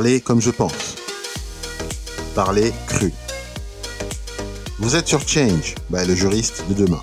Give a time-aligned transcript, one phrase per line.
[0.00, 0.96] Parler comme je pense.
[2.34, 3.12] Parler cru.
[4.78, 7.02] Vous êtes sur Change, le juriste de demain.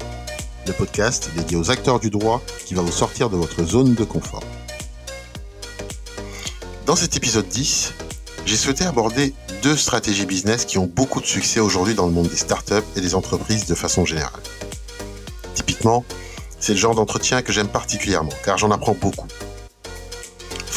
[0.66, 4.04] Le podcast dédié aux acteurs du droit qui va vous sortir de votre zone de
[4.04, 4.42] confort.
[6.88, 7.94] Dans cet épisode 10,
[8.48, 12.30] j'ai souhaité aborder deux stratégies business qui ont beaucoup de succès aujourd'hui dans le monde
[12.30, 14.42] des startups et des entreprises de façon générale.
[15.54, 16.04] Typiquement,
[16.60, 19.28] c'est le genre d'entretien que j'aime particulièrement car j'en apprends beaucoup.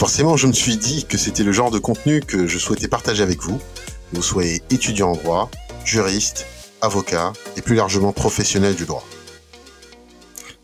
[0.00, 3.22] Forcément, je me suis dit que c'était le genre de contenu que je souhaitais partager
[3.22, 5.50] avec vous, que vous soyez étudiant en droit,
[5.84, 6.46] juriste,
[6.80, 9.04] avocat et plus largement professionnel du droit.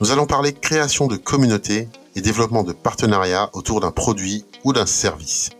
[0.01, 4.87] Nous allons parler création de communautés et développement de partenariats autour d'un produit ou d'un
[4.87, 5.51] service.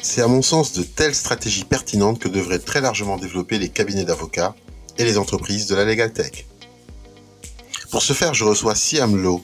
[0.00, 4.04] C'est à mon sens de telles stratégies pertinentes que devraient très largement développer les cabinets
[4.04, 4.54] d'avocats
[4.98, 6.46] et les entreprises de la Legal Tech.
[7.90, 9.42] Pour ce faire, je reçois Siam Lowe,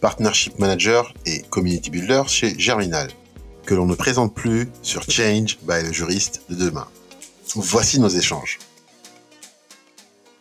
[0.00, 3.08] Partnership Manager et Community Builder chez Germinal,
[3.66, 6.86] que l'on ne présente plus sur Change by le juriste de demain.
[7.54, 8.58] Voici nos échanges.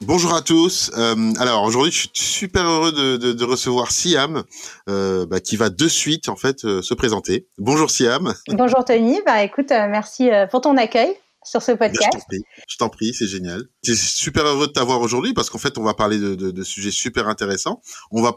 [0.01, 0.91] Bonjour à tous.
[0.95, 4.43] Euh, alors aujourd'hui, je suis super heureux de, recevoir Siam,
[4.89, 7.47] euh, bah, qui va de suite en fait euh, se présenter.
[7.57, 8.33] Bonjour Siam.
[8.49, 9.19] Bonjour Tony.
[9.25, 12.09] Bah écoute, merci pour ton accueil sur ce podcast.
[12.67, 13.63] je t'en prie, c'est génial.
[13.83, 16.63] Je suis super heureux de t'avoir aujourd'hui parce qu'en fait, on va parler de, de,
[16.63, 17.81] sujets super intéressants.
[18.11, 18.33] On va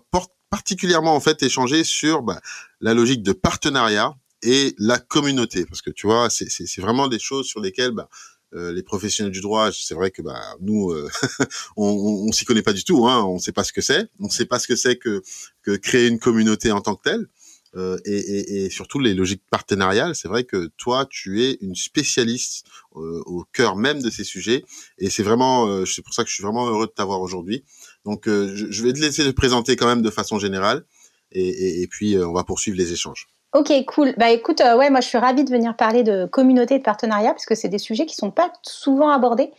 [0.51, 2.41] particulièrement en fait échanger sur bah,
[2.81, 7.47] la logique de partenariat et la communauté parce que tu vois, c'est vraiment des choses
[7.47, 8.09] sur lesquelles bah,
[8.55, 11.09] euh, les professionnels du droit, c'est vrai que bah, nous, euh,
[11.77, 13.07] on, on, s'y connaît pas du tout.
[13.07, 14.09] Hein, on ne sait pas ce que c'est.
[14.19, 15.23] On ne sait pas ce que c'est que,
[15.63, 17.29] que créer une communauté en tant que telle.
[17.77, 20.17] Euh, et, et, et, surtout les logiques partenariales.
[20.17, 24.65] C'est vrai que toi, tu es une spécialiste euh, au cœur même de ces sujets,
[24.99, 27.65] et c'est vraiment, euh, c'est pour ça que je suis vraiment heureux de t'avoir aujourd'hui.
[28.05, 30.85] Donc, je, je, vais te laisser te présenter quand même de façon générale,
[31.33, 33.29] et, et puis on va poursuivre les échanges.
[33.53, 34.15] Ok, cool.
[34.17, 37.47] Bah écoute, ouais, moi je suis ravie de venir parler de communauté de partenariat parce
[37.47, 39.51] que c'est des sujets qui sont pas souvent abordés.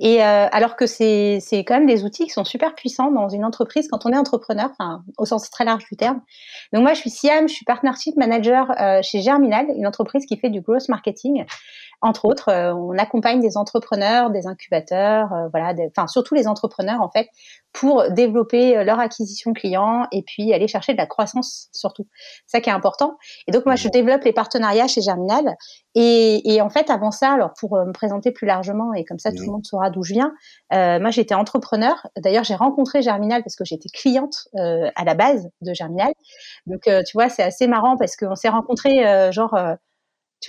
[0.00, 3.44] Et euh, alors que c'est quand même des outils qui sont super puissants dans une
[3.44, 4.70] entreprise quand on est entrepreneur,
[5.18, 6.20] au sens très large du terme.
[6.72, 10.36] Donc moi, je suis Siam, je suis partnership manager euh, chez Germinal, une entreprise qui
[10.36, 11.44] fait du growth marketing.
[12.02, 17.00] Entre autres, euh, on accompagne des entrepreneurs, des incubateurs, euh, voilà, enfin surtout les entrepreneurs
[17.00, 17.28] en fait,
[17.72, 22.06] pour développer euh, leur acquisition client et puis aller chercher de la croissance surtout.
[22.46, 23.16] Ça qui est important.
[23.46, 25.56] Et donc moi, je développe les partenariats chez Germinal.
[25.94, 29.30] Et, et en fait, avant ça, alors pour me présenter plus largement et comme ça
[29.32, 30.32] tout le monde saura d'où je viens,
[30.72, 32.06] euh, moi j'étais entrepreneur.
[32.18, 36.12] D'ailleurs, j'ai rencontré Germinal parce que j'étais cliente euh, à la base de Germinal.
[36.66, 39.54] Donc tu vois, c'est assez marrant parce qu'on s'est rencontrés genre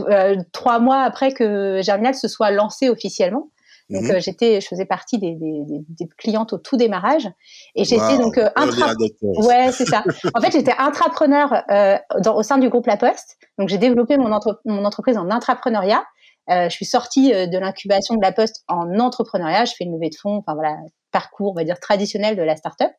[0.02, 3.50] euh, trois mois après que Germinal se soit lancé officiellement.
[3.90, 4.12] Donc mhm.
[4.12, 7.30] euh, j'étais, je faisais partie des, des, des, clientes au tout démarrage
[7.74, 8.94] et j'étais donc euh, intra...
[9.22, 10.04] ouais c'est ça.
[10.34, 13.38] en fait j'étais intrapreneur euh, dans, au sein du groupe La Poste.
[13.58, 14.30] Donc j'ai développé mon,
[14.66, 16.04] mon entreprise en intrapreneuriat.
[16.50, 19.64] je suis sortie de l'incubation de La Poste en entrepreneuriat.
[19.64, 20.38] Je fais une levée de fonds.
[20.38, 20.76] Enfin voilà
[21.14, 22.92] parcours on va dire traditionnel de la startup.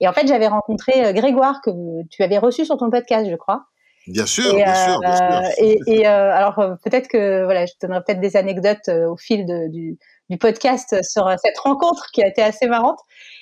[0.00, 1.70] Et en fait j'avais rencontré Grégoire que
[2.10, 3.66] tu avais reçu sur ton podcast je crois.
[4.06, 7.66] Bien sûr, bien, sûr bien sûr, euh, Et, et euh, alors euh, peut-être que voilà,
[7.66, 9.96] je donnerai peut-être des anecdotes au fil de, du,
[10.28, 12.98] du, podcast sur cette rencontre qui a été assez marrante.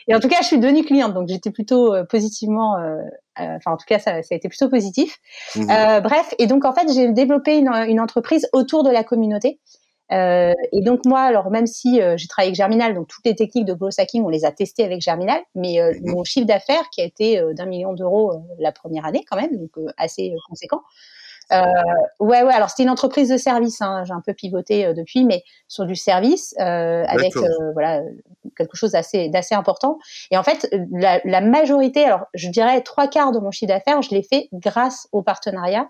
[0.06, 2.76] Et en tout cas, je suis devenue cliente, donc j'étais plutôt positivement,
[3.36, 5.18] enfin en tout cas, ça, ça a été plutôt positif.
[5.56, 5.66] Mmh
[6.02, 9.60] bref, et donc en fait, j'ai développé une, une, entreprise autour de la communauté.
[10.12, 13.36] Euh, et donc moi, alors même si euh, j'ai travaillé avec Germinal, donc toutes les
[13.36, 16.14] techniques de growth hacking, on les a testées avec Germinal, mais euh, mhm.
[16.14, 19.70] mon chiffre d'affaires qui a été d'un million d'euros la première année quand même, donc
[19.96, 20.80] assez conséquent.
[21.52, 22.52] ouais, ouais.
[22.52, 23.80] Alors c'était une entreprise de service.
[23.82, 27.34] Hein, j'ai un peu pivoté depuis, mais sur du service avec
[27.74, 28.02] voilà
[28.56, 29.98] quelque chose d'assez d'assez important.
[30.30, 34.02] Et en fait, la, la majorité, alors je dirais trois quarts de mon chiffre d'affaires,
[34.02, 35.88] je l'ai fait grâce au partenariat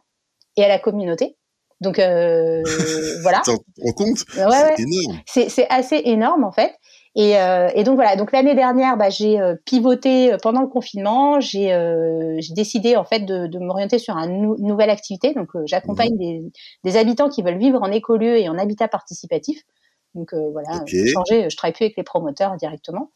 [0.56, 1.36] et à la communauté.
[1.80, 2.62] Donc euh,
[3.22, 3.40] voilà.
[3.44, 4.24] Tu te compte?
[4.36, 5.20] Ouais, C'est énorme.
[5.26, 6.72] C'est assez énorme en fait.
[7.16, 8.14] Et, euh, et donc voilà.
[8.14, 11.40] Donc l'année dernière, bah, j'ai euh, pivoté euh, pendant le confinement.
[11.40, 15.34] J'ai euh, décidé en fait de, de m'orienter sur une nouvelle activité.
[15.34, 16.18] Donc euh, j'accompagne mhm.
[16.18, 16.52] des,
[16.84, 19.62] des, habitants qui veulent vivre en écolieu et en habitat participatif.
[20.14, 21.48] Donc voilà, changer.
[21.48, 23.10] Je travaille plus avec les promoteurs directement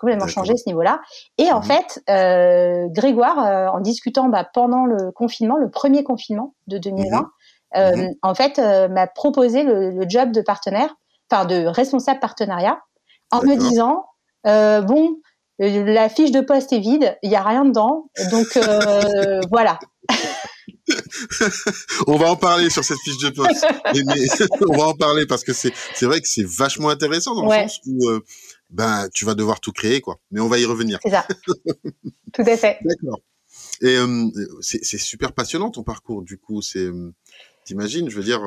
[0.00, 1.00] complètement changé ce niveau-là.
[1.38, 1.64] Et en mhm.
[1.64, 7.22] fait, euh, Grégoire, en discutant bah, pendant le confinement, le premier confinement de 2020, euh,
[7.74, 8.14] mhm.
[8.22, 10.94] en fait, euh, m'a proposé le, job de partenaire,
[11.30, 12.80] enfin de responsable partenariat,
[13.30, 14.06] en me disant
[14.46, 15.16] euh, bon,
[15.58, 18.46] la fiche de poste est vide, il y a rien dedans, donc
[19.50, 19.78] voilà.
[22.06, 23.64] on va en parler sur cette fiche de poste.
[24.68, 25.72] on va en parler parce que c'est
[26.02, 28.00] vrai que c'est vachement intéressant dans le sens où
[28.70, 30.18] ben tu vas devoir tout créer quoi.
[30.30, 30.98] Mais on va y revenir.
[31.02, 31.26] C'est ça.
[32.32, 32.78] tout à fait.
[32.82, 33.20] D'accord.
[33.82, 33.96] Et
[34.60, 36.62] c'est super passionnant ton parcours du coup.
[36.62, 36.88] C'est
[37.64, 38.40] T'imagines, je veux dire,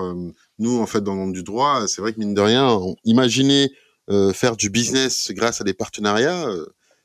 [0.59, 3.71] nous, en fait, dans le monde du droit, c'est vrai que mine de rien, imaginer
[4.33, 6.45] faire du business grâce à des partenariats,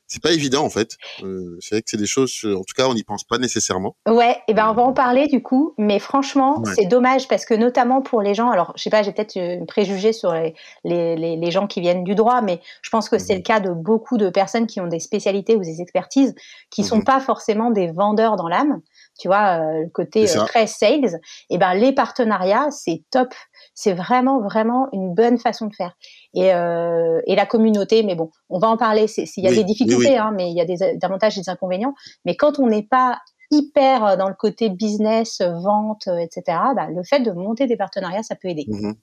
[0.09, 0.97] c'est pas évident en fait.
[1.23, 3.95] Euh, c'est vrai que c'est des choses, en tout cas, on n'y pense pas nécessairement.
[4.07, 7.53] Ouais, et ben on va en parler du coup, mais franchement, c'est dommage parce que
[7.53, 11.15] notamment pour les gens, alors je sais pas, j'ai peut-être une préjugé sur les, les,
[11.15, 13.43] les, gens qui viennent du droit, mais je pense que c'est le mhm.
[13.43, 16.33] cas de beaucoup de personnes qui ont des spécialités ou des expertises
[16.71, 17.03] qui sont mhm.
[17.03, 18.81] pas forcément des vendeurs dans l'âme.
[19.19, 21.19] Tu vois, euh, le côté euh, très sales,
[21.49, 23.33] et ben les partenariats, c'est top
[23.73, 25.95] c'est vraiment, vraiment une bonne façon de faire.
[26.33, 29.05] Et, euh, et la communauté, mais bon, on va en parler.
[29.37, 31.93] Il y a des difficultés, Hein, mais il y a des, avantages et des inconvénients.
[32.25, 33.19] Mais quand on n'est pas
[33.51, 37.77] hyper euh, dans le côté business, vente, euh, etc., bah, le fait de monter des
[37.77, 38.65] partenariats, ça peut aider.
[38.67, 38.93] Mmh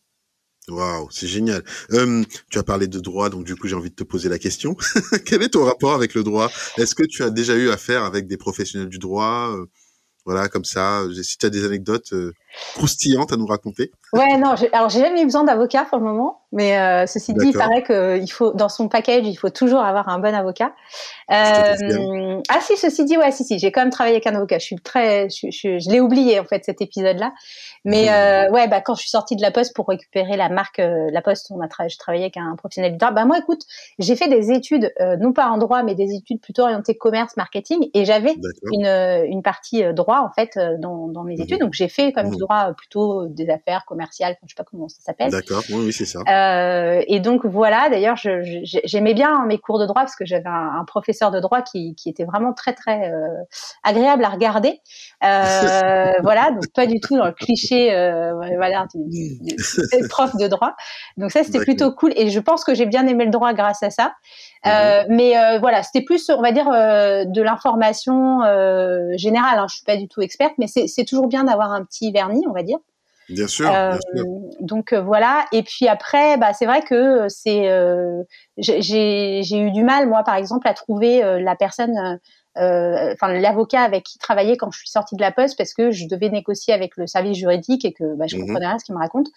[0.68, 1.62] Waouh, c'est génial.
[2.50, 4.76] tu as parlé de droit, donc du coup j'ai envie de te poser la question.
[5.24, 6.50] Quel est ton rapport avec le droit?
[6.76, 9.54] Est-ce que tu as déjà eu affaire avec des professionnels du droit?
[10.24, 11.04] Voilà, comme ça.
[11.22, 12.12] Si tu as des anecdotes
[12.74, 13.90] croustillantes à nous raconter.
[14.12, 17.48] Ouais, non, alors j'ai jamais eu besoin d'avocat pour le moment, mais euh, ceci dit,
[17.48, 20.72] il paraît qu'il faut, dans son package, il faut toujours avoir un bon avocat.
[21.32, 24.58] Euh, ah si, ceci dit, ouais, si, si, j'ai quand même travaillé avec un avocat.
[24.58, 27.32] Je suis très, je, je, je l'ai oublié en fait cet épisode-là,
[27.84, 30.80] mais euh, ouais, bah quand je suis sortie de la Poste pour récupérer la marque
[30.80, 33.10] La Poste, on a travaillé, je travaillais avec un professionnel du droit.
[33.10, 33.62] Bah moi, écoute,
[33.98, 37.90] j'ai fait des études, non pas en droit, mais des études plutôt orientées commerce, marketing,
[37.92, 38.34] et j'avais
[38.72, 42.34] une, une partie droit en fait dans, dans mes mmh études, donc j'ai fait comme
[42.34, 45.30] du droit plutôt des affaires commerciales, je sais pas comment ça s'appelle.
[45.30, 46.20] D'accord, oui, oui c'est ça.
[46.28, 50.84] Euh, et donc voilà, d'ailleurs, j'aimais bien mes cours de droit parce que j'avais un,
[50.86, 53.42] professeur de droit qui, qui, était vraiment très très euh,
[53.82, 54.80] agréable à regarder.
[55.24, 59.56] Euh, voilà, donc pas du tout dans le cliché, euh, voilà, du,
[60.08, 60.74] prof de droit.
[61.16, 62.12] Donc ça, c'était plutôt cool.
[62.16, 64.14] Et je pense que j'ai bien aimé le droit grâce à ça.
[64.66, 65.16] Euh, mhm.
[65.16, 68.40] mais euh, voilà, c'était plus, on va dire, euh, de l'information
[69.16, 69.58] générale.
[69.58, 69.66] Hein.
[69.68, 72.52] Je suis pas du tout experte, mais c'est toujours bien d'avoir un petit vernis, on
[72.52, 72.78] va dire.
[73.28, 73.68] Bien sûr.
[73.68, 74.24] Bien sûr.
[74.60, 75.46] Donc voilà.
[75.52, 77.68] Et puis après, bah, c'est vrai que c'est,
[78.58, 82.18] j'ai eu du mal, moi, par exemple, à trouver la personne.
[82.56, 86.06] enfin l'avocat avec qui travailler quand je suis sortie de la poste parce que je
[86.08, 88.46] devais négocier avec le service juridique et que bah, je mhm.
[88.46, 89.28] comprenais rien ce qu'il me raconte,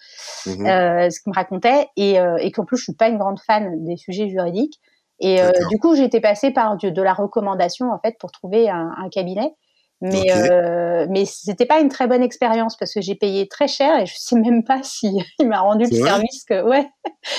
[0.46, 1.10] mhm.
[1.10, 3.96] ce qu'il me racontait et, et qu'en plus je suis pas une grande fan des
[3.96, 4.80] sujets juridiques.
[5.20, 8.94] Et euh, du coup, été passée par de la recommandation en fait pour trouver un,
[8.96, 9.54] un cabinet.
[10.02, 14.00] Mais euh, mais c'était pas une très bonne expérience parce que j'ai payé très cher
[14.00, 16.88] et je sais même pas si il m'a rendu le service que ouais.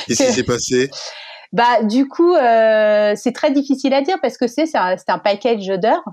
[0.08, 0.92] Qu'est-ce qui s'est passé?
[1.54, 5.20] Bah du coup euh, c'est très difficile à dire parce que c'est c'est un, un,
[5.20, 6.06] package d'heures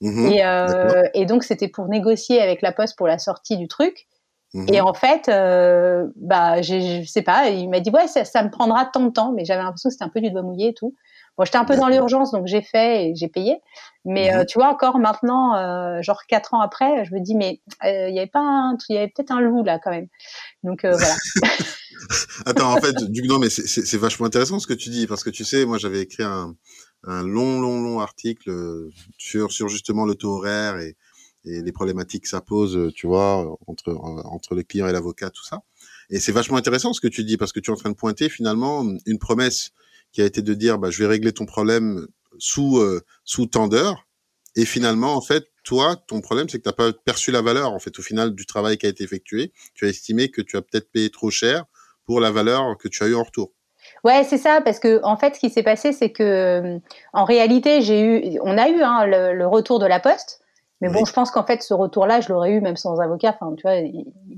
[0.00, 3.68] mmh et, euh, et donc c'était pour négocier avec la poste pour la sortie du
[3.68, 4.08] truc.
[4.54, 8.42] Et mmh en fait, euh, bah, je sais pas, il m'a dit ouais, ça, ça,
[8.42, 10.68] me prendra tant de temps, mais j'avais l'impression que c'était un peu du doigt mouillé
[10.68, 10.94] et tout.
[11.38, 13.56] Bon, j'étais un peu dans l'urgence, donc j'ai fait et j'ai payé.
[14.04, 17.34] Mais mmh euh, tu vois, encore maintenant, euh, genre quatre ans après, je me dis
[17.34, 19.90] mais euh, il y avait pas, un, il y avait peut-être un loup là quand
[19.90, 20.08] même.
[20.62, 21.14] Donc euh, voilà.
[22.46, 25.30] Attends, en fait, du non, mais c'est vachement intéressant ce que tu dis parce que
[25.30, 26.54] tu sais, moi j'avais écrit un,
[27.04, 28.52] un long, long, long article
[29.16, 30.96] sur sur justement le taux horaire et
[31.44, 34.92] et les problématiques que ça pose, euh, tu vois, entre euh, entre le client et
[34.92, 35.62] l'avocat, tout ça.
[36.10, 37.96] Et c'est vachement intéressant ce que tu dis parce que tu es en train de
[37.96, 39.70] pointer finalement une promesse
[40.12, 42.06] qui a été de dire bah je vais régler ton problème
[42.38, 43.48] sous euh, sous
[44.54, 47.72] et finalement en fait toi ton problème c'est que tu n'as pas perçu la valeur
[47.72, 50.56] en fait au final du travail qui a été effectué, tu as estimé que tu
[50.56, 51.64] as peut-être payé trop cher
[52.04, 53.52] pour la valeur que tu as eu en retour.
[54.04, 56.78] Ouais, c'est ça, parce que en fait, ce qui s'est passé, c'est que
[57.12, 60.40] en réalité, j'ai eu, on a eu hein, le, retour de la poste,
[60.82, 63.36] mais bon, je pense qu'en fait, ce retour-là, je l'aurais eu même sans avocat.
[63.40, 63.76] Enfin, tu vois,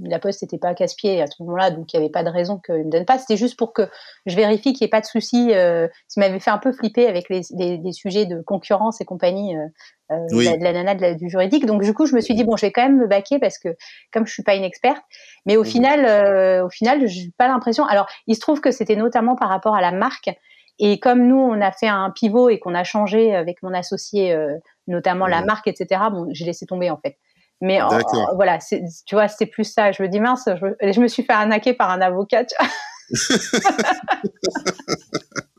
[0.02, 2.58] la poste n'était pas casse-pied à ce moment-là, donc il n'y avait pas de raison
[2.58, 3.16] qu'il me donne pas.
[3.16, 3.88] C'était juste pour que
[4.26, 5.54] je vérifie qu'il n'y ait pas de souci.
[5.54, 9.56] Euh, ça m'avait fait un peu flipper avec les, les, sujets de concurrence et compagnie
[9.56, 9.64] euh,
[10.10, 11.64] euh de, la, nana du juridique.
[11.64, 13.56] Donc du coup, je me suis dit bon, je vais quand même me baquer parce
[13.56, 13.70] que
[14.12, 15.02] comme je suis pas une experte,
[15.46, 17.86] mais au final, euh, au final, j'ai pas l'impression.
[17.86, 20.28] Alors, il se trouve que c'était notamment par rapport à la marque.
[20.78, 24.32] Et comme nous, on a fait un pivot et qu'on a changé avec mon associé,
[24.32, 27.16] euh, notamment la marque, etc., bon, j'ai laissé tomber en fait.
[27.60, 27.80] Mais
[28.34, 29.92] voilà, tu vois, c'était plus ça.
[29.92, 32.44] Je me dis mince, je, je, me suis fait arnaquer par un avocat.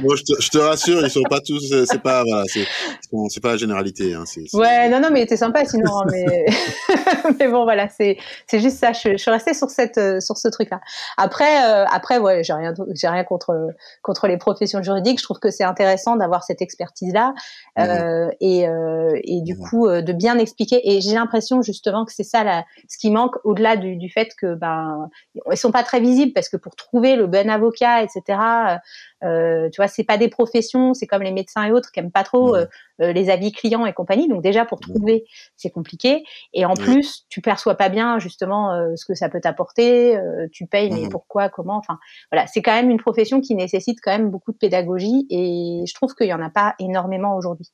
[0.00, 3.50] Bon, je te, je te, rassure, ils sont pas tous, c'est pas, voilà, c'est pas
[3.50, 4.14] la généralité.
[4.14, 5.98] Hein, Ouais, non, non, mais était sympa sinon.
[5.98, 6.46] Hein, mais...
[7.38, 8.16] mais bon, voilà, c'est
[8.52, 8.92] juste ça.
[8.92, 10.80] Je, je, suis restée sur cette, sur ce truc-là.
[11.16, 13.68] Après, euh, après, ouais, j'ai rien, j'ai rien contre
[14.02, 15.18] contre les professions juridiques.
[15.18, 17.34] Je trouve que c'est intéressant d'avoir cette expertise-là
[17.78, 18.30] euh, mmh.
[18.40, 19.68] et euh, et du mmh.
[19.68, 20.80] coup euh, de bien expliquer.
[20.84, 24.30] Et j'ai l'impression justement que c'est ça là, ce qui manque au-delà du, du fait
[24.38, 25.08] que ben
[25.50, 28.78] ils sont pas très visibles parce que pour trouver le bon avocat, etc
[29.24, 32.12] Euh, tu vois, c'est pas des professions, c'est comme les médecins et autres qui aiment
[32.12, 32.66] pas trop euh,
[33.00, 34.28] euh, les avis clients et compagnie.
[34.28, 35.24] Donc déjà pour trouver,
[35.56, 36.24] c'est compliqué.
[36.52, 40.18] Et en plus, tu perçois pas bien justement ce que ça peut t'apporter.
[40.52, 41.98] tu payes, mais pourquoi, comment Enfin,
[42.30, 45.26] voilà, c'est quand même une profession qui nécessite quand même beaucoup de pédagogie.
[45.30, 47.70] Et je trouve qu'il y en a pas énormément aujourd'hui.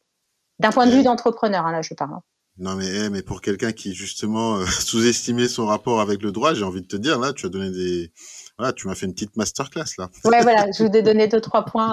[0.61, 2.15] D'un point de vue d'entrepreneur, hein, là, je parle.
[2.15, 2.23] Hein.
[2.57, 6.55] Non mais eh, mais pour quelqu'un qui justement euh, sous-estimait son rapport avec le droit,
[6.55, 8.13] j'ai envie de te dire là, tu as donné des
[8.57, 10.09] voilà, tu m'as fait une petite masterclass là.
[10.25, 11.91] Ouais voilà, je vous ai donné deux trois points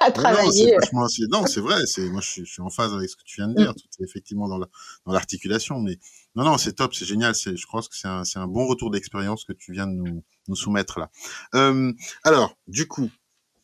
[0.00, 0.76] à, travailler.
[1.30, 3.36] Non, c'est vrai, c'est moi je suis, je suis, en phase avec ce que tu
[3.36, 3.74] viens de dire, mm.
[3.74, 5.96] tout est effectivement dans dans l'articulation, mais
[6.34, 8.66] non non c'est top, c'est génial, c'est je pense que c'est un c'est un bon
[8.66, 11.10] retour d'expérience que tu viens de nous nous soumettre là.
[11.54, 11.92] Euh,
[12.24, 13.10] alors du coup,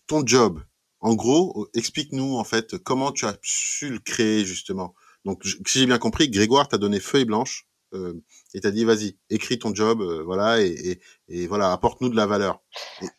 [0.06, 0.62] ton job,
[1.00, 4.94] en gros, explique-nous en fait comment tu as su le créer justement?
[5.26, 8.14] Donc, si j'ai bien compris, Grégoire t'a donné feuille blanche euh,
[8.54, 11.00] et t'a dit vas-y, écris ton job, euh, voilà, et,
[11.48, 12.60] voilà, apporte-nous de la valeur.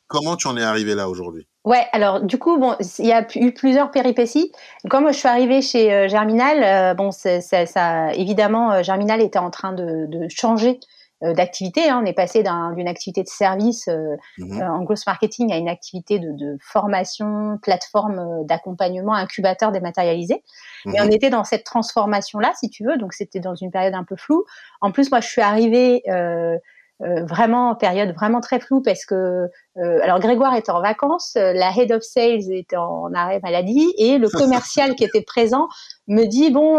[0.07, 1.47] comment tu en es arrivé là aujourd'hui?
[1.65, 4.53] Ouais, alors du coup, bon, il y a eu plusieurs péripéties.
[4.89, 10.07] Quand je suis arrivée chez euh, Germinal, bon, ça, évidemment, Germinal était en train de,
[10.29, 11.89] changer euh, d'activité.
[11.89, 11.99] Hein.
[12.03, 15.69] On est passé d'une activité de service euh, mmh euh, en growth marketing à une
[15.69, 20.43] activité de, de formation, plateforme d'accompagnement, incubateur dématérialisé.
[20.85, 22.97] Mmh Et on était dans cette transformation-là, si tu veux.
[22.97, 24.45] Donc c'était dans une période un peu floue.
[24.81, 26.57] En plus, moi, je suis arrivée euh,
[27.03, 29.45] euh, vraiment période vraiment très floue parce que
[29.77, 33.93] euh, alors Grégoire était en vacances, euh, la head of sales était en arrêt maladie
[33.99, 35.67] et le commercial qui était présent
[36.07, 36.77] me dit bon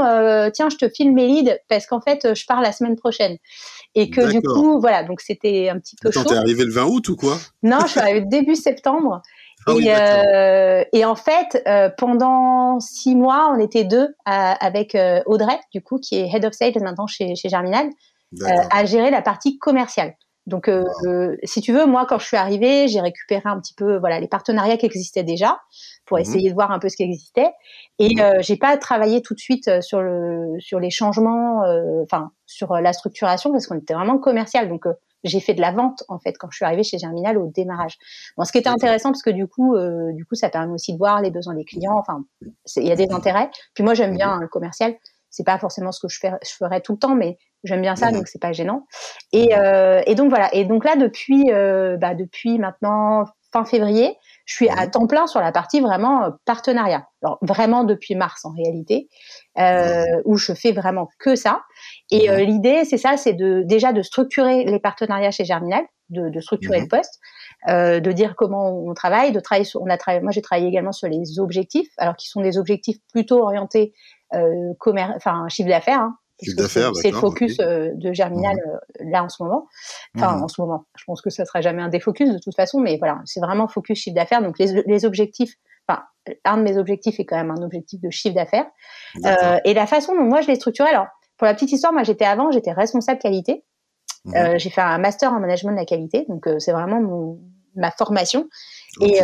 [0.53, 3.37] tiens je te filme mes leads parce qu'en fait je pars la semaine prochaine
[3.95, 6.29] et que du coup voilà donc c'était un petit peu Attends, chaud.
[6.31, 7.39] T'es arrivé le 20 août ou quoi?
[7.63, 9.23] Non, je suis arrivée début septembre.
[9.67, 14.97] Ah et, euh, et, en fait, euh, pendant six mois, on était deux avec
[15.27, 17.89] Audrey, du coup, qui est head of sales maintenant chez, chez Germinal.
[18.43, 20.15] Euh, à gérer la partie commerciale.
[20.49, 23.75] Donc, euh, euh, si tu veux, moi, quand je suis arrivée, j'ai récupéré un petit
[23.75, 25.61] peu, voilà, les partenariats qui existaient déjà
[26.07, 26.23] pour mhm.
[26.23, 27.51] essayer de voir un peu ce qui existait.
[27.99, 28.21] Et mhm.
[28.21, 31.63] euh, j'ai pas travaillé tout de suite sur le sur les changements,
[32.03, 34.71] enfin sur la structuration parce qu'on était vraiment commercial.
[34.71, 34.85] Donc
[35.23, 37.99] j'ai fait de la vente en fait quand je suis arrivée chez Germinal au démarrage.
[38.39, 39.77] Bon, ce qui était intéressant parce que du coup,
[40.15, 41.99] du coup, ça permet aussi de voir les besoins des clients.
[41.99, 42.25] Enfin,
[42.77, 43.51] il y a des intérêts.
[43.75, 44.95] Puis moi, j'aime bien le commercial
[45.31, 47.97] c'est pas forcément ce que je, fais, je ferais tout le temps, mais j'aime bien
[47.97, 48.87] ça, donc c'est pas gênant.
[49.33, 50.55] Et, euh, et, donc voilà.
[50.55, 55.27] Et donc là, depuis, euh, bah, depuis maintenant fin février, je suis à temps plein
[55.27, 57.07] sur la partie vraiment euh, partenariat.
[57.23, 59.09] Alors vraiment depuis mars en réalité,
[59.59, 61.63] euh, où je fais vraiment que ça.
[62.11, 66.29] Et euh, l'idée, c'est ça, c'est de déjà de structurer les partenariats chez Germinal, de,
[66.29, 67.21] de structurer le poste,
[67.69, 70.69] euh, de dire comment on travaille, de travailler sur, on a travaillé, moi j'ai travaillé
[70.69, 73.93] également sur les objectifs, alors qui sont des objectifs plutôt orientés
[74.35, 76.01] euh, commerce, enfin chiffre d'affaires.
[76.01, 78.73] Hein, c'est le focus euh, de Germinal mhm.
[78.73, 79.67] euh, là en ce moment.
[80.17, 80.45] Enfin, mhm.
[80.45, 80.87] en ce moment.
[80.97, 83.67] Je pense que ça sera jamais un défocus de toute façon, mais voilà, c'est vraiment
[83.69, 84.43] focus chiffre d'affaires.
[84.43, 85.55] Donc les, les objectifs,
[85.89, 86.03] enfin,
[86.45, 88.67] un de mes objectifs est quand même un objectif de chiffre d'affaires.
[89.25, 91.07] Euh, et la façon dont moi je l'ai structuré, alors
[91.37, 93.65] pour la petite histoire, moi j'étais avant, j'étais responsable qualité.
[94.25, 94.37] Mhm.
[94.37, 97.41] Euh, j'ai fait un master en management de la qualité, donc euh, c'est vraiment mon,
[97.75, 98.49] ma formation.
[99.01, 99.21] Et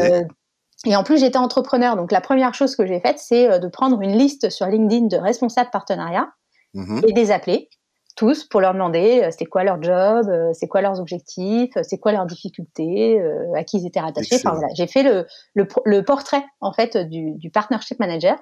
[0.84, 1.96] et en plus, j'étais entrepreneur.
[1.96, 5.06] Donc, la première chose que j'ai faite, c'est euh, de prendre une liste sur LinkedIn
[5.06, 6.32] de responsables partenariats
[6.74, 7.02] mhm.
[7.06, 7.68] et les appeler
[8.16, 11.98] tous pour leur demander euh, c'était quoi leur job, euh, c'est quoi leurs objectifs, c'est
[11.98, 13.20] quoi leurs difficultés,
[13.56, 14.36] à qui ils étaient rattachés.
[14.36, 15.26] Enfin voilà, j'ai fait le,
[15.56, 18.38] le, portrait en fait du, du partnership manager.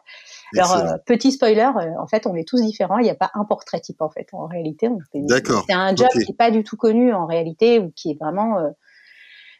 [0.58, 2.98] Alors petit spoiler, en fait on est tous différents.
[2.98, 4.26] Il n'y a pas un portrait type en fait.
[4.34, 8.10] En réalité, c'est un job qui est pas du tout connu en réalité ou qui
[8.10, 8.58] est vraiment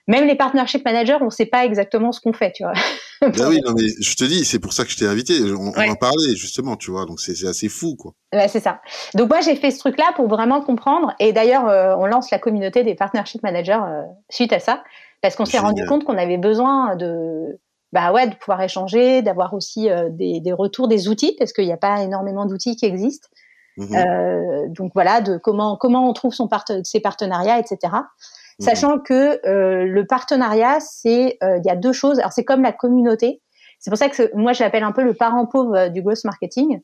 [0.09, 2.73] même les partnership managers, on ne sait pas exactement ce qu'on fait, tu vois.
[3.21, 5.35] ben oui, non, mais je te dis, c'est pour ça que je t'ai invité.
[5.43, 7.07] On, en parlait justement, tu vois.
[7.07, 8.13] Donc c'est assez fou, quoi.
[8.33, 8.81] Ouais, c'est ça.
[9.15, 11.15] Donc moi, j'ai fait ce truc-là pour vraiment comprendre.
[11.21, 14.83] Et d'ailleurs, euh, on lance la communauté des partnership managers euh, suite à ça,
[15.21, 17.61] parce qu'on s'est rendu compte qu'on avait besoin de,
[17.93, 21.67] bah ouais, de pouvoir échanger, d'avoir aussi euh, des, des, retours, des outils, parce qu'il
[21.67, 23.29] n'y a pas énormément d'outils qui existent.
[23.79, 23.97] Mmh
[24.69, 26.49] donc voilà, de comment comment on trouve son
[26.85, 27.91] ses partenariats, etc.
[28.59, 28.67] Mhm.
[28.67, 32.19] Sachant que euh, le partenariat, c'est euh, il y a deux choses.
[32.19, 33.41] Alors c'est comme la communauté.
[33.79, 36.25] C'est pour ça que moi je l'appelle un peu le parent pauvre euh, du growth
[36.25, 36.81] marketing.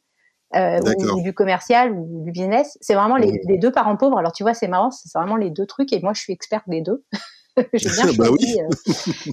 [0.56, 0.80] Euh,
[1.12, 4.16] ou, du commercial ou du business, c'est vraiment les, les, deux parents pauvres.
[4.16, 6.64] Alors tu vois, c'est marrant, c'est vraiment les deux trucs et moi je suis experte
[6.68, 7.04] des deux.
[7.74, 8.58] j'ai bien, bah choisi,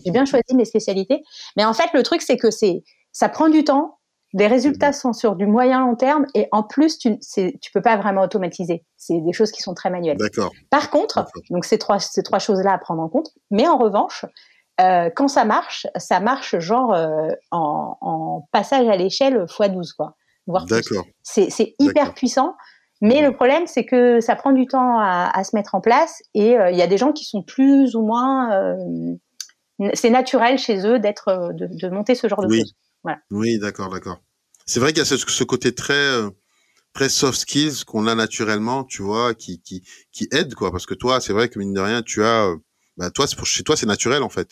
[0.03, 1.23] j'ai bien choisi mes spécialités.
[1.55, 3.97] Mais en fait, le truc c'est que c'est ça prend du temps,
[4.37, 7.95] les résultats sont sur du moyen long terme et en plus, tu tu peux pas
[7.95, 8.83] vraiment automatiser.
[8.97, 10.17] C'est des choses qui sont très manuelles.
[10.17, 10.51] D'accord.
[10.69, 13.29] Par contre, donc ces trois ces trois choses-là à prendre en compte.
[13.49, 14.25] Mais en revanche,
[14.81, 19.93] euh, quand ça marche, ça marche genre euh, en, en, passage à l'échelle x 12
[19.93, 20.15] quoi.
[20.47, 21.05] D'accord.
[21.23, 22.55] C'est c'est hyper puissant.
[23.01, 26.21] Mais le problème, c'est que ça prend du temps à, à, se mettre en place
[26.33, 28.75] et euh, il y a des gens qui sont plus ou moins
[29.93, 32.73] c'est naturel chez eux d'être, de, de, monter ce genre de choses.
[33.05, 33.19] Voilà.
[33.29, 34.19] Oui, d'accord, d'accord.
[34.65, 36.09] C'est vrai qu'il y a ce, ce côté très
[36.93, 40.71] très soft skills qu'on a naturellement, tu vois, qui qui qui aide quoi.
[40.71, 42.51] Parce que toi, c'est vrai que mine de rien, tu as,
[42.97, 44.49] bah toi, chez toi, c'est naturel en fait.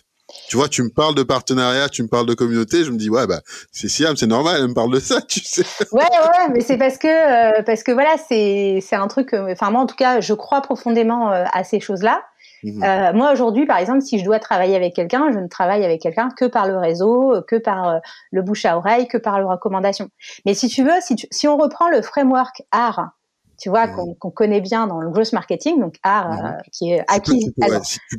[0.49, 3.09] Tu vois, tu me parles de partenariat, tu me parles de communauté, je me dis
[3.09, 3.41] ouais bah
[3.71, 5.65] c'est Siam, c'est normal, elle me parle de ça, tu sais.
[5.91, 9.71] Ouais ouais, mais c'est parce que euh, parce que voilà, c'est c'est un truc enfin
[9.71, 12.23] moi en tout cas, je crois profondément euh, à ces choses-là.
[12.63, 12.83] Mhm.
[12.83, 16.01] Euh, moi aujourd'hui, par exemple, si je dois travailler avec quelqu'un, je ne travaille avec
[16.01, 17.99] quelqu'un que par le réseau, que par
[18.31, 20.09] le bouche à oreille, que par les recommandations.
[20.45, 23.11] Mais si tu veux, si, si on reprend le framework art,
[23.57, 27.05] tu vois, qu'on connaît bien dans le gross marketing, donc art, qui est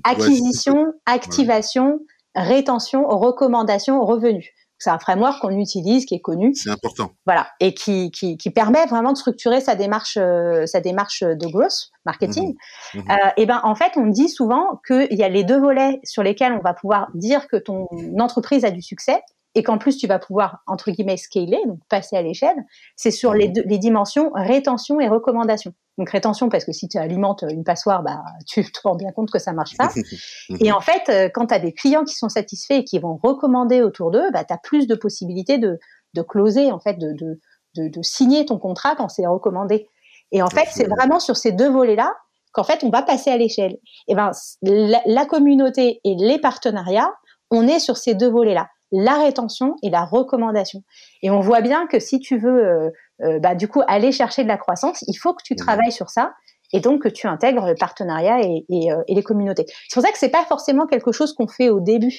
[0.04, 2.00] acquisition, activation,
[2.34, 4.54] rétention, recommandation, revenu.
[4.78, 6.54] C'est un framework qu'on utilise, qui est connu.
[6.54, 7.12] C'est important.
[7.26, 11.46] Voilà, et qui, qui, qui, permet vraiment de structurer sa démarche, euh, sa démarche de
[11.46, 12.54] growth marketing.
[12.94, 12.98] Mmh.
[12.98, 13.10] Mmh.
[13.10, 16.22] Euh, et ben en fait, on dit souvent qu'il y a les deux volets sur
[16.22, 17.86] lesquels on va pouvoir dire que ton
[18.18, 19.22] entreprise a du succès
[19.54, 22.56] et qu'en plus tu vas pouvoir entre guillemets scaler, donc passer à l'échelle,
[22.96, 25.72] c'est sur les, deux, les dimensions rétention et recommandation.
[25.98, 29.30] Donc rétention parce que si tu alimentes une passoire, bah tu te rends bien compte
[29.30, 29.90] que ça marche pas.
[30.60, 33.18] et en fait, euh, quand tu as des clients qui sont satisfaits et qui vont
[33.22, 35.78] recommander autour d'eux, bah tu as plus de possibilités de
[36.14, 37.40] de closer en fait de de,
[37.76, 39.88] de, de signer ton contrat quand c'est recommandé.
[40.32, 42.12] Et en fait, c'est vraiment sur ces deux volets-là
[42.52, 43.78] qu'en fait on va passer à l'échelle.
[44.08, 44.32] Et ben
[44.62, 47.12] la, la communauté et les partenariats,
[47.50, 50.84] on est sur ces deux volets-là la rétention et la recommandation.
[51.22, 52.92] Et on voit bien que si tu veux,
[53.22, 55.56] euh, euh, bah, du coup, aller chercher de la croissance, il faut que tu mmh.
[55.56, 56.34] travailles sur ça
[56.72, 59.64] et donc que tu intègres le partenariat et, euh, et, les communautés.
[59.88, 62.14] C'est pour ça que c'est pas forcément quelque chose qu'on fait au début,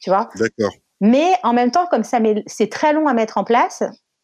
[0.00, 0.28] tu vois.
[0.36, 0.72] D'accord.
[1.00, 3.82] Mais en même temps, comme ça, c'est très long à mettre en place,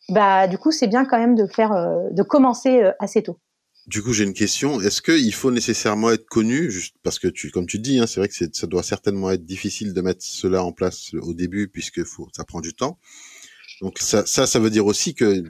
[0.09, 1.73] bah du coup, c'est bien quand même de faire,
[2.11, 3.39] de commencer assez tôt.
[3.87, 4.81] Du coup, j'ai une question.
[4.81, 8.21] Est-ce qu'il faut nécessairement être connu, juste parce que tu, comme tu dis, hein, c'est
[8.21, 12.05] vrai que ça doit certainement être difficile de mettre cela en place au début, puisque
[12.05, 12.99] faut, ça prend du temps.
[13.83, 15.43] Donc ça, ça, ça veut dire aussi que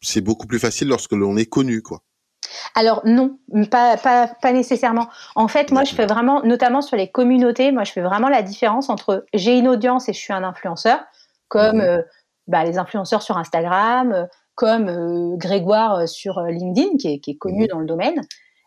[0.00, 2.02] c'est beaucoup plus facile lorsque l'on est connu, quoi.
[2.74, 3.38] Alors non,
[3.70, 5.08] pas, pas, pas nécessairement.
[5.34, 8.42] En fait, moi, je fais vraiment, notamment sur les communautés, moi, je fais vraiment la
[8.42, 11.00] différence entre j'ai une audience et je suis un influenceur,
[11.48, 12.02] comme euh,
[12.46, 17.32] bah, les influenceurs sur Instagram, comme euh, Grégoire euh, sur euh, LinkedIn, qui est, qui
[17.32, 17.68] est connu mmh.
[17.68, 18.20] dans le domaine.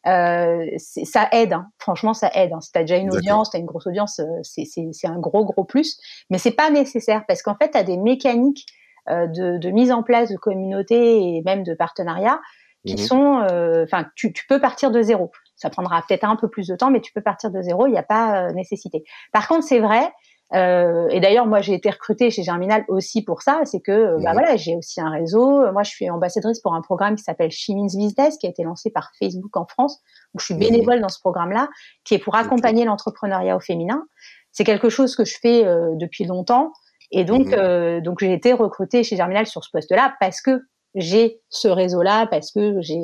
[0.08, 1.67] Euh, ça aide, hein.
[1.78, 2.54] franchement, ça aide.
[2.54, 2.62] Hein.
[2.62, 5.63] Si tu as déjà une audience, tu as une grosse audience, c'est un gros, gros
[5.63, 6.00] plus.
[6.30, 9.92] Mais c'est pas nécessaire parce qu'en fait, tu as des mécaniques euh, de, de, mise
[9.92, 12.40] en place de communautés et même de partenariats
[12.86, 13.48] qui mmh sont.
[13.84, 15.32] Enfin, tu, tu, peux partir de zéro.
[15.56, 17.92] Ça prendra peut-être un peu plus de temps, mais tu peux partir de zéro, il
[17.92, 19.04] n'y a pas nécessité.
[19.32, 20.12] Par contre, c'est vrai
[20.54, 23.62] euh, et d'ailleurs, moi, j'ai été recrutée chez Germinal aussi pour ça.
[23.66, 25.72] C'est que, euh, bah voilà, j'ai aussi un réseau.
[25.72, 28.90] Moi, je suis ambassadrice pour un programme qui s'appelle She Business, qui a été lancé
[28.90, 30.02] par Facebook en France,
[30.34, 31.70] où je suis bénévole dans ce programme-là,
[32.04, 34.04] qui est pour accompagner l'entrepreneuriat au féminin.
[34.52, 36.74] C'est quelque chose que je fais euh, depuis longtemps.
[37.12, 38.02] Et donc, mmh.
[38.02, 40.62] donc j'ai été recrutée chez Germinal sur ce poste-là parce que
[40.95, 43.02] j'ai ce réseau-là, parce que j'ai,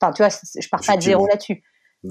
[0.00, 1.62] enfin, tu vois, je pars pas de zéro là-dessus.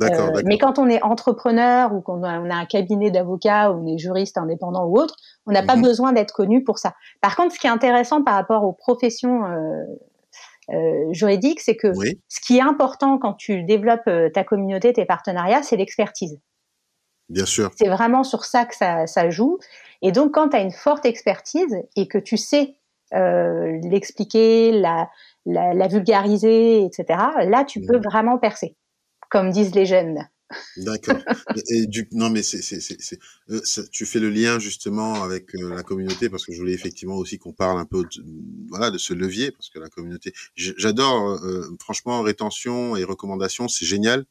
[0.01, 3.83] Euh, mais quand on est entrepreneur ou qu'on a, on a un cabinet d'avocats ou
[3.83, 5.83] on est juriste indépendant ou autre, on n'a pas mhm.
[5.83, 6.93] besoin d'être connu pour ça.
[7.21, 9.83] Par contre, ce qui est intéressant par rapport aux professions euh,
[10.71, 15.05] euh, juridiques, c'est que ce qui est important quand tu développes euh, ta communauté, tes
[15.05, 16.39] partenariats, c'est l'expertise.
[17.29, 17.71] Bien sûr.
[17.77, 19.57] C'est vraiment sur ça que ça, ça joue.
[20.01, 22.75] Et donc, quand tu as une forte expertise et que tu sais
[23.13, 25.09] euh, l'expliquer, la,
[25.45, 27.05] la, la, vulgariser, etc.,
[27.45, 28.03] là, tu peux mhm.
[28.03, 28.75] vraiment percer
[29.29, 30.27] comme disent les jeunes.
[30.77, 31.17] D'accord.
[31.69, 35.73] Et, du, non, mais c'est, c'est, c'est, euh, tu fais le lien justement avec euh,
[35.73, 38.23] la communauté parce que je voulais effectivement aussi qu'on parle un peu, de,
[38.69, 41.39] voilà, de ce levier parce que la communauté, j'adore
[41.79, 44.25] franchement rétention et recommandations, c'est génial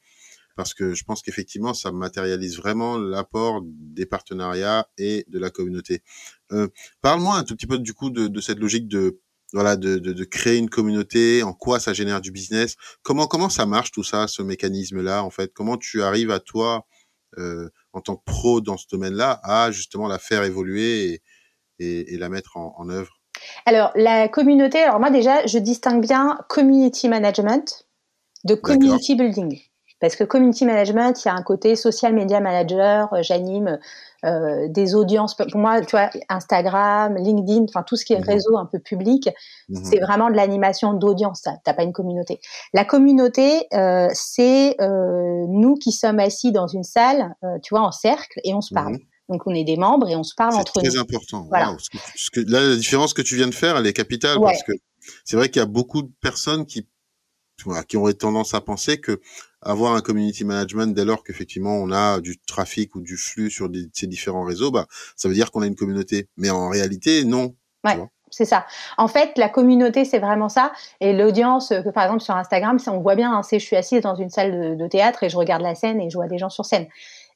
[0.57, 6.03] parce que je pense qu'effectivement ça matérialise vraiment l'apport des partenariats et de la communauté.
[7.01, 9.21] Parle-moi un tout petit peu du coup de, de cette logique de
[9.53, 13.51] voilà, de, de, de, créer une communauté, en quoi ça génère du business, comment comment
[13.51, 16.87] ça marche tout ça, ce mécanisme-là en fait, comment tu arrives à toi
[17.39, 21.23] euh, en tant que pro dans ce domaine-là à justement la faire évoluer et,
[21.79, 23.21] et, et la mettre en, en, œuvre?
[23.67, 27.87] Alors la communauté, alors moi déjà je distingue bien community management
[28.45, 29.61] de community building.
[30.03, 33.79] Parce que community management, il y a un côté social media manager, euh, j'anime
[34.25, 35.37] euh, des audiences.
[35.37, 38.29] Pour moi, tu vois, Instagram, LinkedIn, enfin tout ce qui est mhm.
[38.29, 39.29] réseau un peu public,
[39.69, 39.85] mhm.
[39.85, 41.43] c'est vraiment de l'animation d'audience.
[41.65, 42.41] T'as pas une communauté.
[42.75, 47.93] La communauté, euh, c'est euh, nous qui sommes assis dans une salle, tu vois, en
[47.93, 48.95] cercle et on se parle.
[48.95, 49.01] Mhm.
[49.29, 50.85] Donc on est des membres et on se parle entre nous.
[50.85, 51.47] C'est très important.
[51.49, 51.77] Voilà.
[52.17, 54.73] Ce que, là, la différence que tu viens de faire, elle est capitale parce que
[55.25, 56.89] c'est vrai qu'il y a beaucoup de personnes qui
[57.87, 59.21] qui auraient tendance à penser que
[59.63, 63.69] avoir un community management dès lors qu'effectivement on a du trafic ou du flux sur
[63.93, 66.29] ces différents réseaux, bah, ça veut dire qu'on a une communauté.
[66.37, 67.55] Mais en réalité, non.
[67.85, 67.99] Ouais.
[68.33, 68.65] C'est ça.
[68.97, 70.73] En fait, la communauté, c'est vraiment ça.
[71.01, 74.01] Et l'audience, que par exemple sur Instagram, on voit bien, hein, c'est je suis assise
[74.01, 76.49] dans une salle de, théâtre et je regarde la scène et je vois des gens
[76.49, 76.87] sur scène.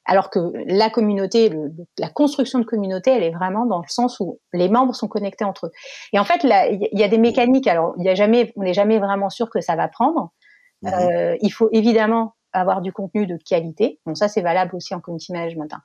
[0.05, 1.51] Alors que la communauté,
[1.99, 5.45] la construction de communauté, elle est vraiment dans le sens où les membres sont connectés
[5.45, 5.71] entre eux.
[6.13, 7.67] Et en fait, il y a des mécaniques.
[7.67, 10.31] Alors, il y a jamais, on n'est jamais vraiment sûr que ça va prendre.
[10.81, 10.93] Mhm.
[10.93, 13.99] Euh, il faut évidemment avoir du contenu de qualité.
[14.05, 15.73] Bon, ça, c'est valable aussi en community management.
[15.73, 15.81] Hein.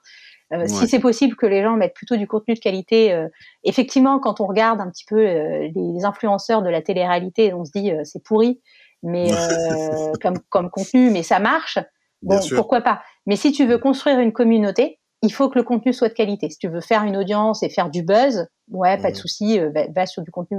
[0.53, 3.29] Euh, si c'est possible que les gens mettent plutôt du contenu de qualité, euh,
[3.65, 7.71] effectivement, quand on regarde un petit peu euh, les influenceurs de la télé-réalité, on se
[7.75, 8.61] dit c'est pourri,
[9.03, 9.31] mais
[10.23, 11.79] comme, comme contenu, mais ça marche.
[12.23, 15.93] Bon, pourquoi pas Mais si tu veux construire une communauté, il faut que le contenu
[15.93, 16.51] soit de qualité.
[16.51, 19.71] Si tu veux faire une audience et faire du buzz, ouais, pas de souci, euh,
[19.95, 20.59] va, sur du contenu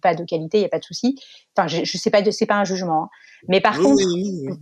[0.00, 1.18] pas de qualité, il y a pas de souci.
[1.56, 3.04] Enfin, je, je sais pas, c'est pas un jugement.
[3.04, 3.08] Hein.
[3.48, 4.02] Mais par contre,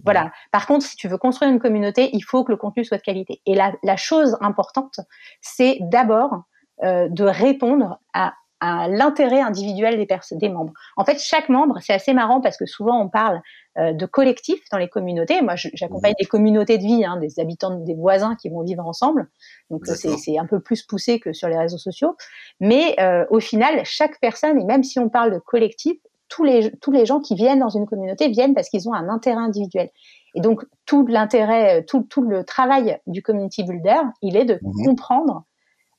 [0.05, 0.33] voilà.
[0.53, 3.03] Par contre, si tu veux construire une communauté, il faut que le contenu soit de
[3.03, 3.40] qualité.
[3.46, 5.01] Et la, la chose importante,
[5.40, 6.44] c'est d'abord
[6.85, 10.72] euh, de répondre à à l'intérêt individuel des, des membres.
[10.96, 13.42] En fait, chaque membre, c'est assez marrant parce que souvent on parle
[13.77, 15.43] de collectif dans les communautés.
[15.43, 19.29] Moi, j'accompagne des communautés de vie, hein, des habitants, des voisins qui vont vivre ensemble.
[19.71, 22.17] Donc c'est un peu plus poussé que sur les réseaux sociaux.
[22.61, 25.97] Mais euh, au final, chaque personne, et même si on parle de collectif,
[26.29, 29.09] tous les, tous les gens qui viennent dans une communauté viennent parce qu'ils ont un
[29.09, 29.91] intérêt individuel.
[30.35, 34.85] Et donc tout l'intérêt, tout, tout le travail du community builder, il est de mmh
[34.85, 35.45] comprendre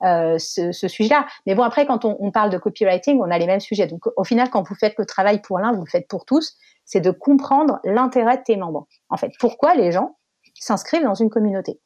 [0.04, 1.26] euh, ce, ce sujet-là.
[1.48, 3.88] Mais bon, après, quand on, on, parle de copywriting, on a les mêmes sujets.
[3.88, 6.56] Donc, au final, quand vous faites le travail pour l'un, vous le faites pour tous.
[6.88, 8.88] C'est de comprendre l'intérêt de tes membres.
[9.10, 10.18] En fait, pourquoi les gens
[10.60, 11.80] s'inscrivent dans une communauté.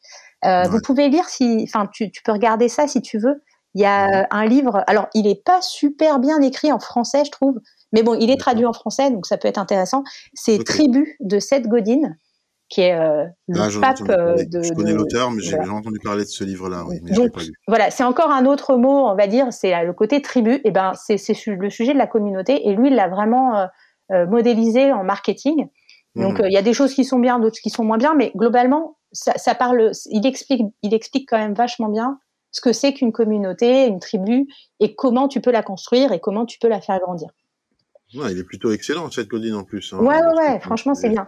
[0.45, 3.43] Euh, Vous pouvez lire si, enfin, tu, tu, peux regarder ça si tu veux.
[3.73, 4.83] Il y a un livre.
[4.87, 7.59] Alors, il est pas super bien écrit en français, je trouve.
[7.93, 10.03] Mais bon, il est traduit en français, donc ça peut être intéressant.
[10.33, 12.15] C'est Tribu de Seth Godin
[12.69, 14.61] qui est euh, le ah, pape euh, de.
[14.63, 16.85] Je connais l'auteur, mais j'ai déjà entendu parler de ce livre-là.
[16.87, 17.51] Oui, mais Donc, pas lu.
[17.67, 20.53] Voilà, c'est encore un autre mot, on va dire, c'est le côté tribu.
[20.53, 23.65] Et eh ben, c'est le sujet de la communauté, et lui, il l'a vraiment euh
[24.27, 25.67] modélisé en marketing.
[26.15, 26.47] Donc, mhm.
[26.47, 28.97] il y a des choses qui sont bien, d'autres qui sont moins bien, mais globalement,
[29.11, 29.91] ça, ça parle.
[30.09, 32.19] Il explique, il explique quand même vachement bien
[32.51, 34.47] ce que c'est qu'une communauté, une tribu,
[34.79, 37.29] et comment tu peux la construire et comment tu peux la faire grandir.
[38.13, 39.93] Ouais, il est plutôt excellent, cette Godine en plus.
[39.93, 41.25] Hein, ouais, ouais, ouais, franchement, c'est bien.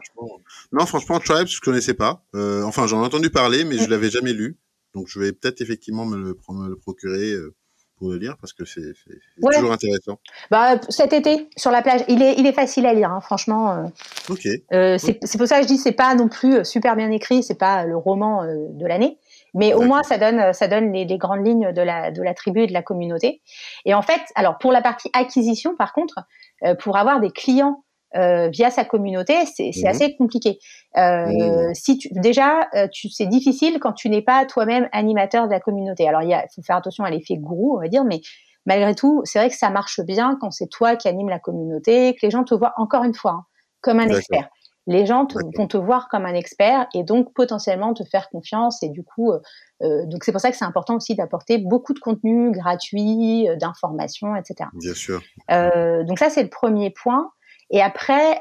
[0.73, 2.25] Non, franchement, Tribes, je connaissais pas.
[2.35, 4.57] Euh, enfin, j'en ai entendu parler, mais je l'avais jamais lu.
[4.93, 7.55] Donc, je vais peut-être effectivement me le, me le procurer euh,
[7.97, 8.93] pour le lire parce que c'est
[9.41, 10.19] toujours intéressant.
[10.51, 13.71] Bah, cet été, sur la plage, il est, il est facile à lire, hein, franchement.
[13.71, 13.83] Euh,
[14.29, 14.47] ok.
[14.73, 17.57] Euh, c'est pour ça que je dis, c'est pas non plus super bien écrit, c'est
[17.57, 19.17] pas le roman de l'année.
[19.55, 22.33] Mais au moins, ça donne, ça donne les, les, grandes lignes de la, de la
[22.33, 23.41] tribu et de la communauté.
[23.85, 26.25] Et en fait, alors pour la partie acquisition, par contre,
[26.65, 27.82] euh, pour avoir des clients
[28.15, 29.87] euh, via sa communauté, c'est mhm.
[29.87, 30.59] assez compliqué.
[30.97, 31.73] Euh, mhm.
[31.73, 35.59] Si tu, déjà, euh, tu, c'est difficile quand tu n'es pas toi-même animateur de la
[35.59, 36.07] communauté.
[36.07, 38.21] Alors, il faut faire attention à l'effet gourou, on va dire, mais
[38.65, 42.13] malgré tout, c'est vrai que ça marche bien quand c'est toi qui anime la communauté,
[42.13, 43.45] que les gens te voient encore une fois hein,
[43.81, 44.49] comme un expert
[44.87, 48.89] les gens vont te voir comme un expert et donc potentiellement te faire confiance et
[48.89, 52.51] du coup euh, donc c'est pour ça que c'est important aussi d'apporter beaucoup de contenu
[52.51, 55.21] gratuit d'informations etc bien sûr
[55.51, 57.31] euh, donc ça c'est le premier point
[57.73, 58.37] et après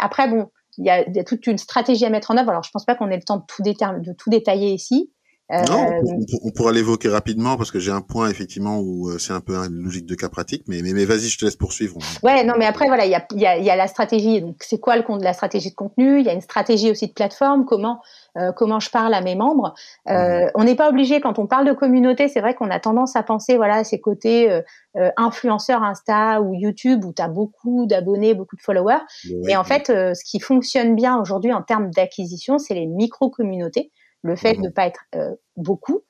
[0.78, 2.50] il y a, toute une stratégie à mettre en œuvre.
[2.50, 5.12] Alors je pense pas qu'on ait le temps de tout détailler ici
[5.50, 6.00] non, euh,
[6.44, 9.54] on, pourra l'évoquer rapidement parce que j'ai un point effectivement où euh, c'est un peu
[9.54, 11.98] une logique de cas pratique, mais, mais, mais vas-y, je te laisse poursuivre.
[12.22, 14.40] Ouais, non, mais après, voilà, il y a, y, a, y a, la stratégie.
[14.40, 16.20] Donc, c'est quoi le compte la stratégie de contenu?
[16.20, 17.66] Il y a une stratégie aussi de plateforme.
[17.66, 18.00] Comment
[18.38, 19.74] euh, comment je parle à mes membres?
[20.08, 20.50] Euh, mhm.
[20.54, 22.28] On n'est pas obligé quand on parle de communauté.
[22.28, 26.54] C'est vrai qu'on a tendance à penser, voilà, à ces côtés euh, influenceurs Insta ou
[26.54, 29.00] YouTube où tu as beaucoup d'abonnés, beaucoup de followers.
[29.48, 33.90] et en fait, ce qui fonctionne bien aujourd'hui en termes d'acquisition, c'est les micro communautés
[34.22, 36.02] le fait de ne pas être euh, beaucoup.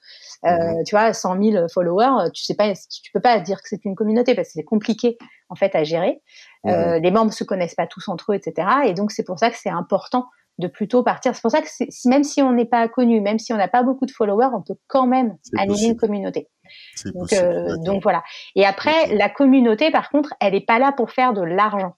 [0.44, 3.84] Euh, tu vois, 100 000 followers, tu sais pas, tu peux pas dire que c'est
[3.84, 5.16] une communauté parce que c'est compliqué
[5.48, 6.20] en fait à gérer.
[6.66, 8.68] Euh, les membres se connaissent pas tous entre eux, etc.
[8.86, 10.26] Et donc c'est pour ça que c'est important
[10.58, 11.34] de plutôt partir.
[11.34, 13.82] C'est pour ça que même si on n'est pas connu, même si on n'a pas
[13.82, 16.48] beaucoup de followers, on peut quand même animer une communauté.
[17.14, 18.22] Donc, euh, donc voilà.
[18.54, 21.94] Et après, la communauté, par contre, elle n'est pas là pour faire de l'argent.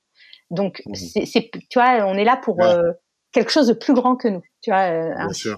[0.50, 2.92] Donc, mmh c'est, tu vois, on est là pour euh,
[3.34, 5.12] quelque chose de plus grand que nous tu vois, euh,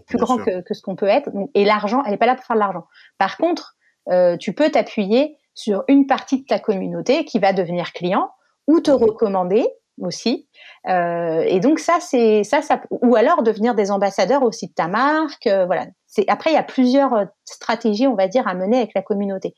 [0.08, 1.30] plus grand que, que, ce qu'on peut être.
[1.54, 2.86] Et l'argent, elle n'est pas là pour faire de l'argent.
[3.18, 3.76] Par contre,
[4.08, 8.30] euh, tu peux t'appuyer sur une partie de ta communauté qui va devenir client
[8.66, 9.64] ou te recommander
[10.00, 10.48] aussi.
[10.88, 14.88] Euh, et donc ça, c'est ça, ça, ou alors devenir des ambassadeurs aussi de ta
[14.88, 15.46] marque.
[15.46, 15.86] Euh, voilà.
[16.06, 19.54] C'est après il y a plusieurs stratégies, on va dire, à mener avec la communauté.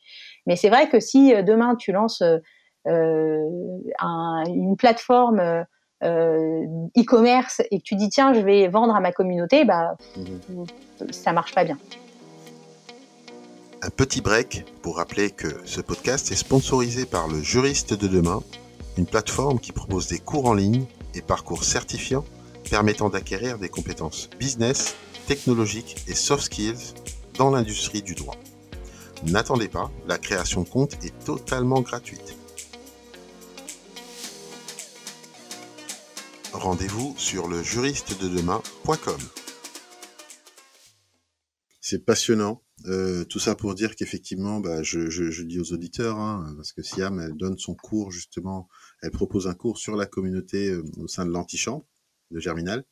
[0.47, 2.23] Mais c'est vrai que si demain tu lances
[2.85, 5.65] un, une plateforme
[6.03, 9.97] e-commerce et que tu dis tiens je vais vendre à ma communauté, bah
[11.11, 11.79] ça marche pas bien.
[13.81, 18.43] Un petit break pour rappeler que ce podcast est sponsorisé par le Juriste de demain,
[18.97, 20.85] une plateforme qui propose des cours en ligne
[21.15, 22.25] et parcours certifiants
[22.69, 26.95] permettant d'acquérir des compétences business, technologiques et soft skills
[27.39, 28.35] dans l'industrie du droit.
[29.27, 32.37] N'attendez pas, la création de compte est totalement gratuite.
[36.53, 39.19] Rendez-vous sur le juriste de demain.com.
[41.81, 46.19] C'est passionnant euh, tout ça pour dire qu'effectivement, bah, je, je, je, dis aux auditeurs,
[46.19, 48.69] hein, parce que Siam, elle donne son cours justement,
[49.03, 51.87] elle propose un cours sur la communauté euh, au sein de l'antichambre
[52.31, 52.85] de Germinal.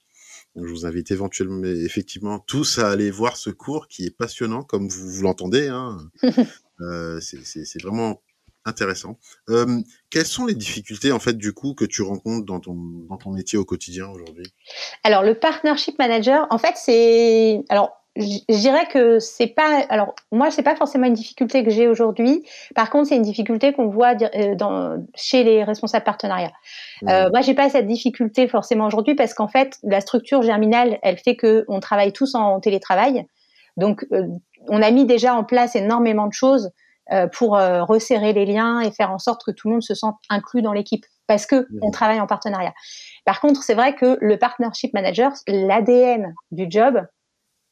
[0.55, 4.16] Donc, je vous invite éventuellement, mais effectivement, tous à aller voir ce cours qui est
[4.16, 5.69] passionnant, comme vous, vous l'entendez.
[5.69, 6.11] Hein.
[6.81, 8.23] euh, c'est vraiment
[8.66, 9.18] intéressant.
[9.48, 12.74] Euh, quelles sont les difficultés en fait du coup que tu rencontres dans ton
[13.09, 14.46] dans ton métier au quotidien aujourd'hui?
[15.05, 19.85] Alors le partnership manager, en fait, c'est alors je dirais que c'est pas.
[19.88, 22.44] Alors moi, c'est pas forcément une difficulté que j'ai aujourd'hui.
[22.74, 26.52] Par contre, c'est une difficulté qu'on voit euh, dans, chez les responsables partenariats.
[27.09, 31.18] Euh, moi, j'ai pas cette difficulté forcément aujourd'hui parce qu'en fait, la structure germinale, elle
[31.18, 33.26] fait que on travaille tous en télétravail.
[33.76, 34.26] Donc, euh,
[34.68, 36.70] on a mis déjà en place énormément de choses
[37.33, 40.62] pour resserrer les liens et faire en sorte que tout le monde se sente inclus
[40.62, 42.73] dans l'équipe parce que on travaille en partenariat.
[43.25, 47.01] Par contre, c'est vrai que le partnership manager, l'ADN du job,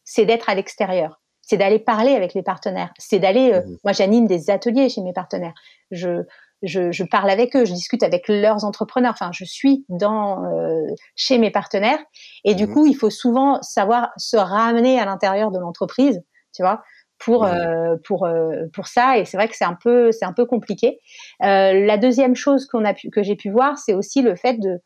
[0.04, 3.52] c'est d'être à l'extérieur, c'est d'aller parler avec les partenaires, c'est d'aller.
[3.52, 5.54] Euh, mmh moi, j'anime des ateliers chez mes partenaires.
[5.90, 6.22] Je,
[6.62, 9.12] je, je, parle avec eux, je discute avec leurs entrepreneurs.
[9.12, 12.02] Enfin, je suis dans euh, chez mes partenaires
[12.44, 16.22] et du mmh coup, il faut souvent savoir se ramener à l'intérieur de l'entreprise,
[16.54, 16.82] tu vois,
[17.24, 19.18] pour euh, pour euh, pour ça.
[19.18, 21.00] Et c'est vrai que c'est un peu c'est un peu compliqué.
[21.42, 24.54] Euh, la deuxième chose qu'on a pu que j'ai pu voir, c'est aussi le fait
[24.54, 24.80] de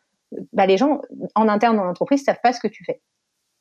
[0.52, 1.00] bah, les gens
[1.34, 3.00] en interne dans l'entreprise savent pas ce que tu fais.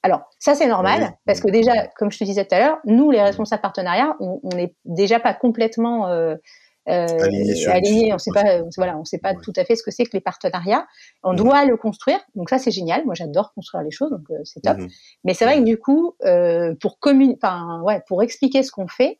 [0.03, 3.09] Alors, ça, c'est normal, parce que déjà, comme je te disais tout à l'heure, nous,
[3.09, 6.07] les responsables partenariats, on n'est déjà pas complètement
[6.89, 8.13] euh, euh, alignés.
[8.13, 10.21] On sait pas, voilà, on sait pas tout à fait ce que c'est que les
[10.21, 10.87] partenariats.
[11.23, 13.05] On doit le construire, donc ça, c'est génial.
[13.05, 14.77] Moi, j'adore construire les choses, donc euh, c'est top.
[14.77, 14.87] Mhm.
[15.23, 19.19] Mais c'est vrai que du coup, euh, pour enfin, ouais, pour expliquer ce qu'on fait,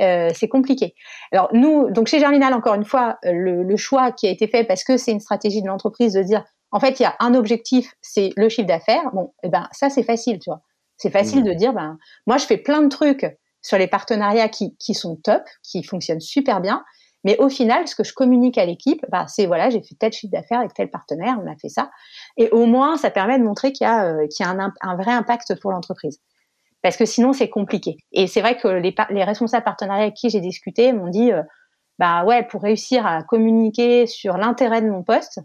[0.00, 0.94] euh, c'est compliqué.
[1.32, 4.64] Alors nous, donc chez Germinal, encore une fois, le, le, choix qui a été fait
[4.64, 7.34] parce que c'est une stratégie de l'entreprise de dire en fait, il y a un
[7.34, 9.10] objectif, c'est le chiffre d'affaires.
[9.12, 10.60] Bon, eh ben ça c'est facile, tu vois.
[10.96, 11.48] C'est facile mmh.
[11.48, 13.26] de dire, ben moi je fais plein de trucs
[13.62, 16.84] sur les partenariats qui, qui sont top, qui fonctionnent super bien.
[17.24, 20.12] Mais au final, ce que je communique à l'équipe, ben, c'est voilà, j'ai fait tel
[20.12, 21.90] chiffre d'affaires avec tel partenaire, on a fait ça.
[22.36, 24.72] Et au moins, ça permet de montrer qu'il y a, euh, qu'il y a un,
[24.80, 26.20] un, vrai impact pour l'entreprise.
[26.82, 27.96] Parce que sinon, c'est compliqué.
[28.12, 31.42] Et c'est vrai que les, les responsables partenariats avec qui j'ai discuté m'ont dit, euh,
[31.98, 35.40] bah ouais, pour réussir à communiquer sur l'intérêt de mon poste,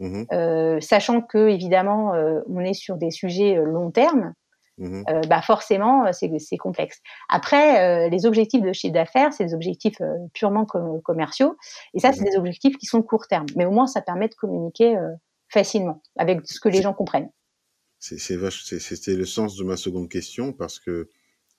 [0.00, 2.12] Mmh euh, sachant que évidemment
[2.46, 4.32] on est sur des sujets long terme,
[4.78, 7.00] mmh bah forcément c'est complexe.
[7.28, 10.00] Après les objectifs de chiffre d'affaires, c'est des objectifs
[10.32, 11.56] purement commerciaux
[11.94, 13.46] et ça c'est mmh des objectifs qui sont court terme.
[13.56, 14.96] Mais au moins ça permet de communiquer
[15.48, 17.30] facilement avec ce que les gens comprennent.
[17.98, 21.08] C'était le sens de ma seconde question parce que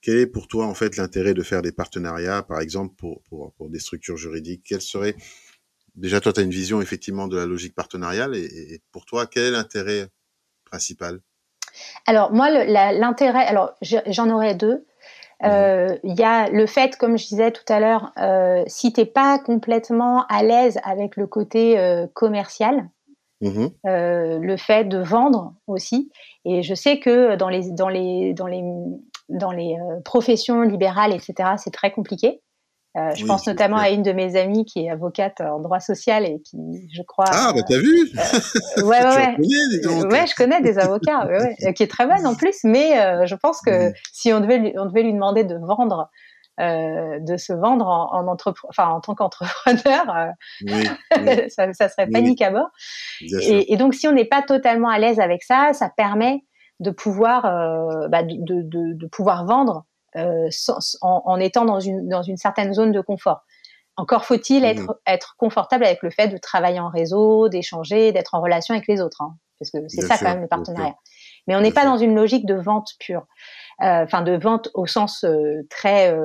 [0.02, 3.52] quel est pour toi en fait l'intérêt de faire des partenariats, par exemple pour, pour,
[3.54, 4.64] pour des structures juridiques?
[4.66, 5.16] Quel serait
[5.96, 8.36] déjà, toi, tu as une vision effectivement de la logique partenariale.
[8.36, 10.08] Et, pour toi, quel est l'intérêt
[10.64, 11.20] principal?
[12.06, 14.86] Alors, moi, l'intérêt, alors j'en aurais deux.
[15.42, 18.92] Mmh euh, il y a le fait, comme je disais tout à l'heure, euh, si
[18.92, 22.90] tu n'es pas complètement à l'aise avec le côté euh, commercial,
[23.42, 26.12] mmh le fait de vendre aussi.
[26.44, 28.64] Et je sais que dans les, dans les, dans les,
[29.30, 32.42] dans les professions libérales, etc., c'est très compliqué.
[32.98, 36.26] Euh, je pense notamment à une de mes amies qui est avocate en droit social
[36.26, 36.58] et qui,
[36.92, 37.26] je crois.
[37.28, 40.06] Ah, bah t'as vu euh, Ouais, ouais, ouais.
[40.08, 43.28] ouais, je connais des avocats, ouais, ouais, qui est très bonne en plus, mais euh,
[43.28, 46.10] je pense que si on devait, lui, on devait lui demander de vendre,
[46.60, 50.34] euh, de se vendre en, en, enfin, en tant qu'entrepreneur,
[51.50, 52.70] ça, ça, serait panique à bord.
[53.22, 56.42] Et, et, donc, si on n'est pas totalement à l'aise avec ça, ça permet
[56.80, 57.44] de pouvoir,
[58.10, 60.50] bah, de, de, de pouvoir vendre euh,
[61.02, 63.42] en, étant dans une, dans une certaine zone de confort.
[63.96, 64.96] Encore faut-il être, mmh.
[65.08, 69.02] être confortable avec le fait de travailler en réseau, d'échanger, d'être en relation avec les
[69.02, 70.96] autres, hein, parce que c'est ça quand même le partenariat.
[71.48, 73.26] Mais on n'est pas dans une logique de vente pure,
[73.82, 76.16] euh, enfin de vente au sens euh, très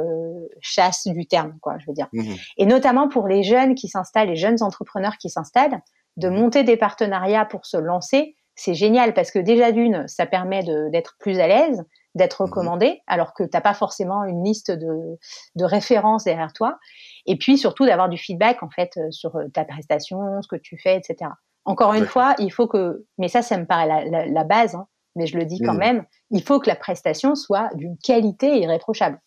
[0.60, 2.08] chasse du terme, quoi, je veux dire.
[2.12, 2.34] Mmh.
[2.58, 5.80] Et notamment pour les jeunes qui s'installent, les jeunes entrepreneurs qui s'installent,
[6.16, 6.34] de mmh.
[6.34, 11.16] monter des partenariats pour se lancer, c'est génial parce que déjà d'une, ça permet d'être
[11.18, 15.18] plus à l'aise, d'être mmh recommandé, alors que tu n'as pas forcément une liste de,
[15.56, 16.78] de, références derrière toi.
[17.26, 20.56] Et puis surtout d'avoir du feedback en fait euh, sur euh, ta prestation, ce que
[20.56, 21.30] tu fais, etc.
[21.64, 25.26] Encore une fois, il faut que, mais ça, ça me paraît la, base, hein, mais
[25.26, 25.78] je le dis quand mmh.
[25.78, 29.18] même, il faut que la prestation soit d'une qualité irréprochable.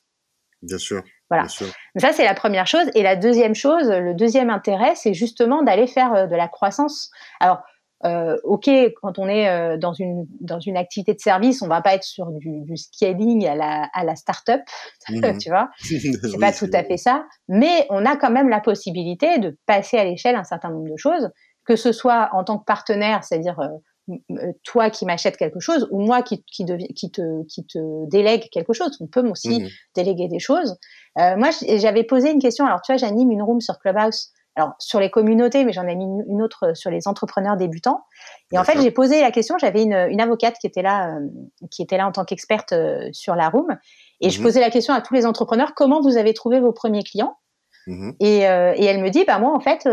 [0.62, 1.04] Bien sûr.
[1.30, 1.48] Voilà.
[1.48, 2.90] Ça, c'est la première chose.
[2.96, 7.12] Et la deuxième chose, le deuxième intérêt, c'est justement d'aller faire euh, de la croissance.
[7.40, 7.64] Alors,
[8.06, 8.70] euh, ok,
[9.02, 12.04] quand on est euh, dans une dans une activité de service, on va pas être
[12.04, 14.62] sur du, du scaling à la à la start-up,
[15.10, 15.38] mmh.
[15.42, 15.70] tu vois.
[15.82, 19.98] C'est pas tout à fait ça, mais on a quand même la possibilité de passer
[19.98, 21.30] à l'échelle un certain nombre de choses,
[21.66, 26.00] que ce soit en tant que partenaire, c'est-à-dire euh, toi qui m'achètes quelque chose ou
[26.00, 28.96] moi qui, qui, qui, te, qui te délègue quelque chose.
[29.02, 29.68] On peut aussi mmh.
[29.96, 30.78] déléguer des choses.
[31.20, 32.66] Euh, moi, j'avais posé une question.
[32.66, 34.32] Alors, tu vois, j'anime une room sur Clubhouse.
[34.58, 38.04] Alors, sur les communautés, mais j'en ai mis une autre sur les entrepreneurs débutants.
[38.52, 39.56] Et en fait, j'ai posé la question.
[39.60, 41.28] J'avais une, une, avocate qui était là, euh,
[41.70, 42.74] qui était là en tant qu'experte
[43.12, 43.78] sur la room.
[44.20, 44.44] Et je mmh.
[44.44, 47.38] posais la question à tous les entrepreneurs comment vous avez trouvé vos premiers clients?
[47.86, 48.12] Mmh.
[48.20, 49.88] et, et, elle me dit, bah moi en fait,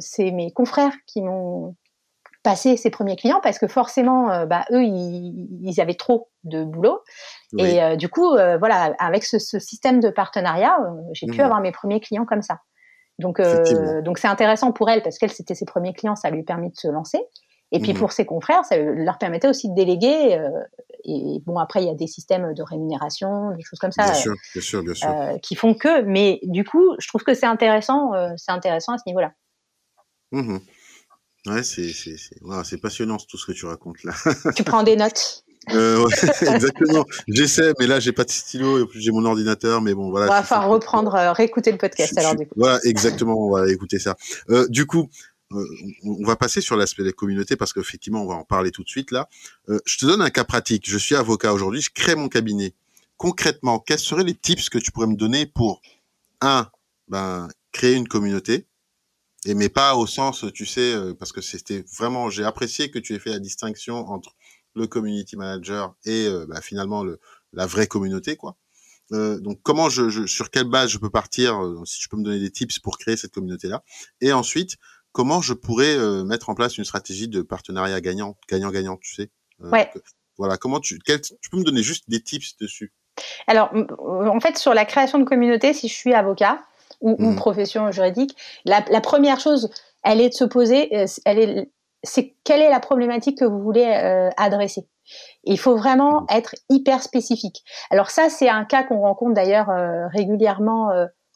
[0.00, 1.74] c'est mes confrères qui m'ont
[2.42, 7.00] passer ses premiers clients parce que forcément, euh, bah, eux, ils, avaient trop de boulot.
[7.58, 10.78] Et euh, du coup, euh, voilà, avec ce, système de partenariat,
[11.12, 11.44] j'ai pu mmh.
[11.44, 12.60] avoir mes premiers clients comme ça.
[13.20, 13.40] Donc,
[14.04, 16.70] donc c'est intéressant pour elle parce qu'elle, c'était ses premiers clients, ça lui a permis
[16.70, 17.20] de se lancer.
[17.72, 17.98] Et puis mmh.
[17.98, 20.40] pour ses confrères, ça leur permettait aussi de déléguer.
[21.04, 24.14] et bon, après, il y a des systèmes de rémunération, des choses comme ça, bien
[24.14, 25.40] sûr, bien sûr, bien sûr.
[25.40, 26.02] qui font que.
[26.02, 29.32] Mais du coup, je trouve que c'est intéressant, c'est intéressant à ce niveau-là.
[30.32, 30.58] Mmh
[31.46, 34.12] Ouais, c'est c'est passionnant tout ce que tu racontes là.
[34.54, 35.44] Tu prends des notes.
[35.68, 36.12] Euh, ouais,
[36.54, 37.04] exactement.
[37.28, 40.26] J'essaie, mais là j'ai pas de stylo et plus j'ai mon ordinateur, mais bon voilà.
[40.26, 42.54] On va falloir reprendre, euh, réécouter le podcast alors du coup.
[42.56, 43.34] Voilà, exactement.
[43.46, 44.16] On va écouter ça.
[44.48, 45.10] Euh, du coup,
[45.52, 45.64] euh,
[46.04, 48.88] on va passer sur l'aspect des communautés parce qu'effectivement on va en parler tout de
[48.88, 49.28] suite là.
[49.68, 50.88] Euh, je te donne un cas pratique.
[50.88, 52.74] Je suis avocat aujourd'hui, je crée mon cabinet.
[53.18, 55.82] Concrètement, quels seraient les tips que tu pourrais me donner pour
[56.40, 56.68] un,
[57.08, 58.66] ben créer une communauté
[59.46, 63.14] et mais pas au sens, tu sais, parce que c'était vraiment, j'ai apprécié que tu
[63.14, 64.34] aies fait la distinction entre
[64.74, 67.20] le community manager et euh, bah, finalement le,
[67.52, 68.56] la vraie communauté, quoi.
[69.12, 72.16] Euh, donc comment je, je, sur quelle base je peux partir, euh, si tu peux
[72.16, 73.82] me donner des tips pour créer cette communauté-là,
[74.20, 74.76] et ensuite
[75.12, 79.30] comment je pourrais mettre en place une stratégie de partenariat gagnant, gagnant-gagnant, tu sais?
[79.58, 79.90] ouais.
[80.38, 82.92] voilà, comment tu, quel, tu peux me donner juste des tips dessus?
[83.48, 86.64] Alors, en fait, sur la création de communauté, si je suis avocat,
[87.00, 87.36] ou, mmh.
[87.36, 89.70] profession juridique, la, la, première chose,
[90.02, 91.70] elle est de se poser, elle est,
[92.02, 94.86] c'est quelle est la problématique que vous voulez euh, adresser.
[95.44, 96.26] Il faut vraiment mmh.
[96.36, 97.62] être hyper spécifique.
[97.90, 100.90] Alors ça, c'est un cas qu'on rencontre d'ailleurs euh, régulièrement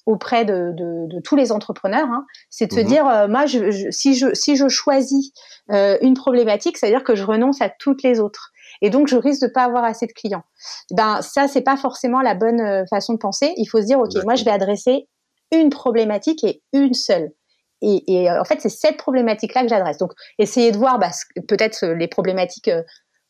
[0.06, 2.08] auprès de, de, de, tous les entrepreneurs.
[2.08, 2.26] Hein.
[2.50, 2.84] C'est de se mmh.
[2.84, 5.32] dire, moi, je, je, si, je, si je choisis
[5.68, 8.50] une problématique, ça veut dire que je renonce à toutes les autres.
[8.82, 10.44] Et donc, je risque de pas avoir assez de clients.
[10.90, 13.54] Ben, ça, c'est pas forcément la bonne façon de penser.
[13.56, 15.08] Il faut se dire, OK, moi, je vais adresser
[15.52, 17.32] une problématique et une seule.
[17.82, 19.98] Et, euh, en fait, c'est cette problématique-là que j'adresse.
[19.98, 21.10] Donc, essayez de voir bah,
[21.48, 22.82] peut-être les problématiques, euh,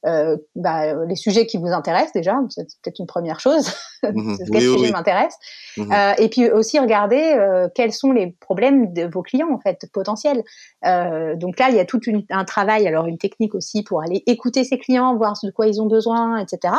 [0.06, 2.36] euh, bah, les sujets qui vous intéressent déjà.
[2.50, 3.72] C'est peut-être une première chose.
[4.04, 5.34] Mmh Quel sujet m'intéresse
[5.78, 7.38] mmh Et puis aussi regarder
[7.74, 10.42] quels sont les problèmes de vos clients en fait potentiels.
[10.82, 14.62] donc là, il y a tout un travail, alors une technique aussi pour aller écouter
[14.62, 16.74] ses clients, voir de quoi ils ont besoin, etc.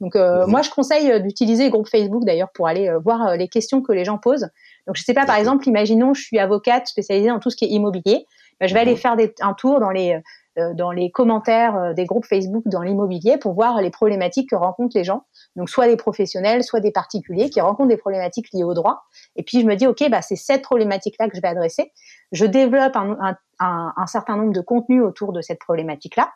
[0.00, 3.80] Donc mmh moi, je conseille d'utiliser les groupes Facebook d'ailleurs pour aller voir les questions
[3.80, 4.48] que les gens posent.
[4.86, 7.64] Donc, je sais pas, par exemple, imaginons, je suis avocate spécialisée dans tout ce qui
[7.64, 8.26] est immobilier.
[8.60, 8.98] Ben, je vais aller mhm.
[8.98, 10.20] faire des, un tour dans les,
[10.58, 14.56] euh, dans les commentaires euh, des groupes Facebook dans l'immobilier pour voir les problématiques que
[14.56, 15.24] rencontrent les gens.
[15.56, 19.02] Donc, soit des professionnels, soit des particuliers qui rencontrent des problématiques liées au droit.
[19.36, 21.92] Et puis, je me dis, OK, bah, c'est cette problématique-là que je vais adresser.
[22.32, 26.30] Je développe un, un, un, un certain nombre de contenus autour de cette problématique-là.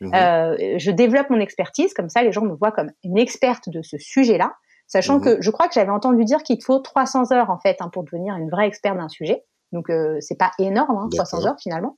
[0.00, 0.14] Mhm.
[0.14, 3.82] Euh, je développe mon expertise, comme ça les gens me voient comme une experte de
[3.82, 4.52] ce sujet-là.
[4.86, 5.42] Sachant que mhm.
[5.42, 8.36] je crois que j'avais entendu dire qu'il faut 300 heures en fait hein, pour devenir
[8.36, 9.44] une vraie experte d'un sujet.
[9.72, 11.96] Donc euh, c'est pas énorme, hein, 300 heures finalement.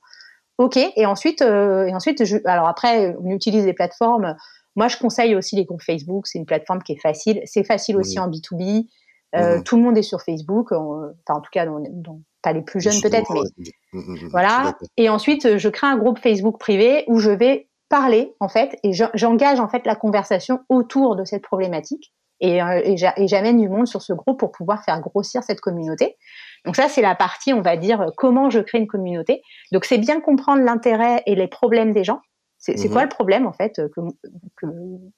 [0.57, 0.77] Ok.
[0.77, 4.35] Et ensuite, euh, et ensuite, je, alors après, on utilise des plateformes.
[4.75, 6.25] Moi, je conseille aussi les groupes Facebook.
[6.25, 7.41] C'est une plateforme qui est facile.
[7.45, 8.87] C'est facile aussi en B2B.
[9.35, 9.63] Euh, mhm.
[9.63, 10.71] Tout le monde est sur Facebook.
[10.71, 13.41] enfin, en tout cas, dans, pas les plus jeunes peut-être, mais
[13.93, 14.75] mhm, voilà.
[14.95, 18.91] Et ensuite, je crée un groupe Facebook privé où je vais parler en fait et
[19.13, 23.87] j'engage en fait la conversation autour de cette problématique et, euh, et j'amène du monde
[23.87, 26.15] sur ce groupe pour pouvoir faire grossir cette communauté.
[26.65, 29.41] Donc ça, c'est la partie, on va dire, comment je crée une communauté.
[29.71, 32.21] Donc c'est bien comprendre l'intérêt et les problèmes des gens.
[32.59, 34.09] C'est mmh quoi le problème en fait qu'on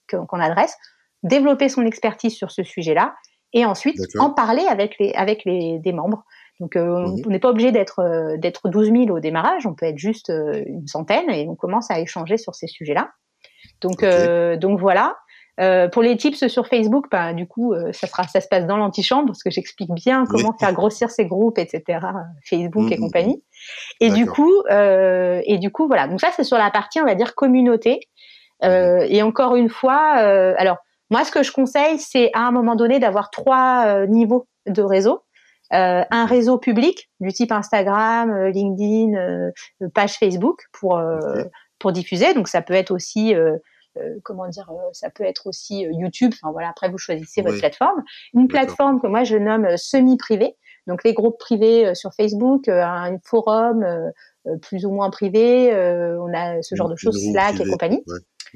[0.08, 0.76] que, adresse
[1.24, 3.16] Développer son expertise sur ce sujet-là
[3.54, 6.24] et ensuite en parler avec les avec les des membres.
[6.60, 9.74] Donc euh, mmh on n'est pas obligé d'être euh, d'être 12 000 au démarrage, on
[9.74, 13.12] peut être juste euh, une centaine et on commence à échanger sur ces sujets-là.
[13.82, 14.04] Donc
[14.60, 15.16] donc voilà.
[15.60, 18.66] Euh, pour les tips sur Facebook, bah, du coup, euh, ça sera, ça se passe
[18.66, 22.00] dans l'antichambre parce que j'explique bien comment faire grossir ces groupes, etc.
[22.50, 23.44] Facebook et mmh, compagnie.
[24.00, 26.08] Et du coup, euh, et du coup, voilà.
[26.08, 28.00] Donc ça, c'est sur la partie, on va dire communauté.
[28.62, 30.78] Et encore une fois, alors
[31.10, 35.24] moi, ce que je conseille, c'est à un moment donné d'avoir trois niveaux de réseau.
[35.72, 39.52] un réseau public du type Instagram, LinkedIn,
[39.94, 41.02] page Facebook pour
[41.80, 42.34] pour diffuser.
[42.34, 43.34] Donc ça peut être aussi
[44.24, 46.32] comment dire, euh, ça peut être aussi euh, YouTube.
[46.34, 48.04] Enfin voilà, après vous choisissez votre plateforme.
[48.34, 50.56] Une plateforme que moi je nomme semi-privée.
[50.88, 53.86] Donc les groupes privés sur Facebook, un forum
[54.64, 58.04] plus ou moins privé, on a ce genre de choses, Slack et compagnie.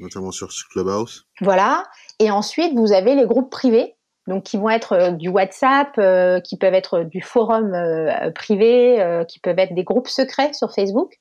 [0.00, 1.28] notamment sur Clubhouse.
[1.40, 1.84] Voilà.
[2.18, 3.94] Et ensuite, vous avez les groupes privés,
[4.26, 5.92] donc qui vont être du WhatsApp,
[6.42, 7.76] qui peuvent être du forum
[8.34, 11.20] privé, qui peuvent être des groupes secrets sur Facebook.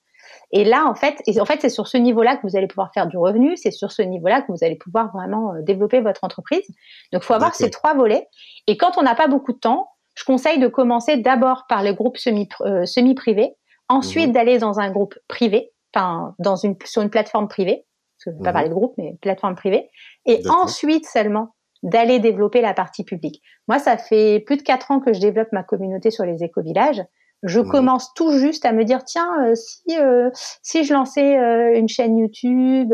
[0.55, 2.91] Et là, en fait, et en fait, c'est sur ce niveau-là que vous allez pouvoir
[2.93, 3.57] faire du revenu.
[3.57, 6.65] C'est sur ce niveau-là que vous allez pouvoir vraiment euh, développer votre entreprise.
[7.11, 8.27] Donc, il faut avoir ces trois volets.
[8.67, 11.95] Et quand on n'a pas beaucoup de temps, je conseille de commencer d'abord par les
[11.95, 13.55] groupes semi, euh, semi privés,
[13.89, 14.33] ensuite mhm.
[14.33, 17.87] d'aller dans un groupe privé, enfin dans une sur une plateforme privée.
[18.17, 18.53] Parce que je ne vais pas mhm.
[18.53, 19.89] parler de groupe, mais plateforme privée.
[20.27, 23.41] Et ensuite seulement d'aller développer la partie publique.
[23.67, 27.03] Moi, ça fait plus de quatre ans que je développe ma communauté sur les éco-villages.
[27.43, 27.67] Je mmh.
[27.67, 30.29] commence tout juste à me dire tiens euh, si euh,
[30.61, 32.93] si je lançais euh, une chaîne YouTube,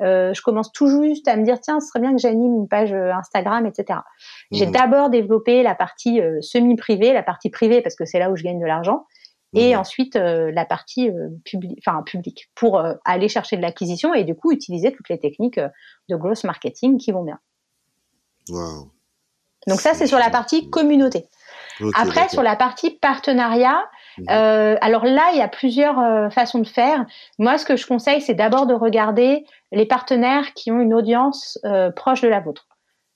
[0.00, 2.92] je commence tout juste à me dire tiens ce serait bien que j'anime une page
[2.92, 4.00] Instagram etc.
[4.50, 4.72] J'ai mmh.
[4.72, 8.42] d'abord développé la partie semi privée, la partie privée parce que c'est là où je
[8.42, 9.04] gagne de l'argent,
[9.54, 9.78] et mmh.
[9.78, 11.10] ensuite la partie
[11.44, 15.60] publique, enfin publique pour aller chercher de l'acquisition et du coup utiliser toutes les techniques
[16.08, 17.38] de growth marketing qui vont bien.
[18.48, 18.90] Wow.
[19.66, 21.28] Donc ça c'est sur la partie communauté.
[21.94, 23.82] Après, sur la partie partenariat,
[24.18, 24.26] mhm.
[24.30, 27.04] euh, alors là, il y a plusieurs euh, façons de faire.
[27.38, 31.58] Moi, ce que je conseille, c'est d'abord de regarder les partenaires qui ont une audience
[31.64, 32.68] euh, proche de la vôtre.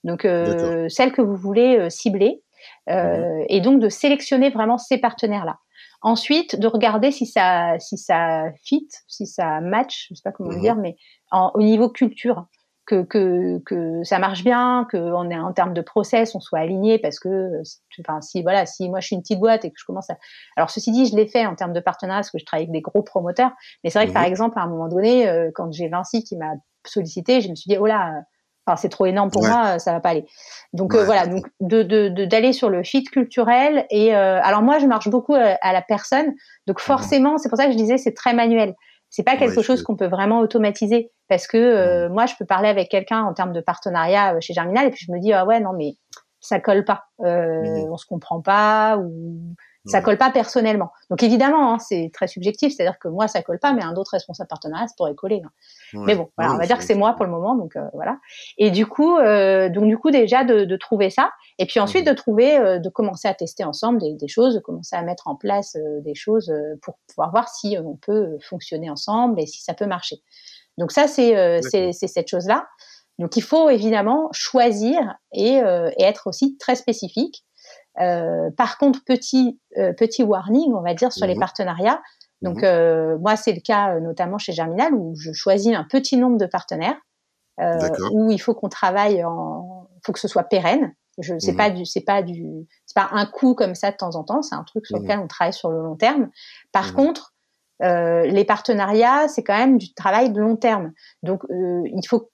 [0.04, 2.42] Donc, celle que vous voulez cibler.
[2.88, 3.44] Mhm.
[3.48, 5.58] Et donc, de sélectionner vraiment ces partenaires-là.
[6.00, 10.50] Ensuite, de regarder si ça, si ça fit, si ça match, je sais pas comment
[10.50, 10.62] le mhm.
[10.62, 10.96] dire, mais
[11.32, 12.46] au niveau culture
[12.88, 16.60] que, que, que ça marche bien, que on est en termes de process, on soit
[16.60, 17.62] aligné parce que,
[18.00, 20.16] enfin, si voilà, si moi je suis une petite boîte et que je commence à,
[20.56, 22.72] alors ceci dit, je l'ai fait en termes de partenariat parce que je travaille avec
[22.72, 23.50] des gros promoteurs,
[23.84, 24.30] mais c'est vrai que par mhm.
[24.30, 26.52] exemple à un moment donné, euh, quand j'ai Vinci qui m'a
[26.86, 28.22] sollicité, je me suis dit oh là,
[28.66, 30.24] enfin, c'est trop énorme pour moi, ça va pas aller.
[30.72, 31.82] Donc euh, voilà, donc de
[32.24, 35.82] d'aller de, sur le fit culturel et euh, alors moi je marche beaucoup à, la
[35.82, 36.32] personne,
[36.66, 36.84] donc mhm.
[36.84, 38.74] forcément c'est pour ça que je disais c'est très manuel.
[39.10, 42.68] C'est pas quelque chose qu'on peut vraiment automatiser parce que euh, moi, je peux parler
[42.68, 45.46] avec quelqu'un en termes de partenariat euh, chez Germinal et puis je me dis ah
[45.46, 45.94] ouais non mais
[46.40, 47.92] ça colle pas, euh, mmh.
[47.92, 49.54] on se comprend pas ou
[49.86, 50.90] ça colle pas personnellement.
[51.10, 54.10] Donc évidemment, hein, c'est très subjectif, c'est-à-dire que moi ça colle pas, mais un autre
[54.12, 55.42] responsable partenariat ça pourrait coller.
[55.44, 55.50] Hein.
[55.94, 58.18] Mais bon, voilà, on va dire que c'est moi pour le moment, donc euh, voilà.
[58.58, 62.06] Et du coup, euh, donc du coup déjà de, de, trouver ça, et puis ensuite
[62.06, 62.10] mmh.
[62.10, 65.28] de trouver, euh, de commencer à tester ensemble des, des, choses, de commencer à mettre
[65.28, 66.52] en place des choses
[66.82, 70.16] pour pouvoir voir si on peut fonctionner ensemble et si ça peut marcher.
[70.76, 72.66] Donc ça c'est c'est cette chose là.
[73.18, 74.98] Donc il faut évidemment choisir
[75.32, 77.44] et, et être aussi très spécifique.
[78.00, 81.40] Euh, par contre, petit euh, petit warning, on va dire sur les mhm.
[81.40, 82.00] partenariats.
[82.42, 82.64] Donc mhm.
[82.64, 86.46] euh, moi, c'est le cas notamment chez Germinal où je choisis un petit nombre de
[86.46, 86.96] partenaires
[88.12, 90.94] où il faut qu'on travaille en, faut que ce soit pérenne.
[91.20, 91.56] Je c'est mhm.
[91.56, 94.42] pas du c'est pas du c'est pas un coup comme ça de temps en temps.
[94.42, 96.30] C'est un truc sur lequel on travaille sur le long terme.
[96.70, 97.34] Par contre,
[97.80, 100.92] les partenariats, c'est quand même du travail de long terme.
[101.24, 102.30] Donc, il faut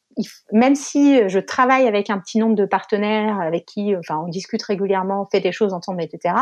[0.52, 4.62] même si je travaille avec un petit nombre de partenaires avec qui, enfin, on discute
[4.62, 6.34] régulièrement, on fait des choses ensemble, etc.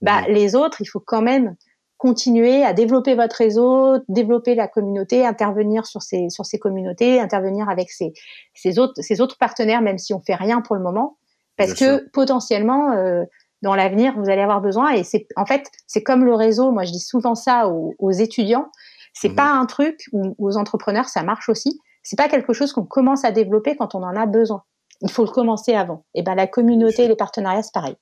[0.00, 1.56] Bah, les autres, il faut quand même
[2.00, 7.68] continuer à développer votre réseau, développer la communauté, intervenir sur ces sur ces communautés, intervenir
[7.68, 8.14] avec ces
[8.54, 11.18] ces autres ces autres partenaires, même si on fait rien pour le moment,
[11.58, 13.24] parce que potentiellement euh,
[13.60, 14.92] dans l'avenir vous allez avoir besoin.
[14.92, 16.72] Et c'est en fait c'est comme le réseau.
[16.72, 18.70] Moi je dis souvent ça aux, aux étudiants.
[19.12, 20.08] C'est mmh pas un truc
[20.38, 21.80] aux entrepreneurs ça marche aussi
[22.10, 24.64] c'est pas quelque chose qu'on commence à développer quand on en a besoin.
[25.00, 26.04] Il faut le commencer avant.
[26.12, 27.94] Et ben la communauté, les partenariats, c'est pareil.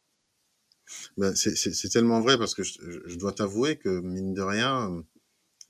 [1.18, 5.04] Ben, c'est tellement vrai parce que je, dois t'avouer que mine de rien,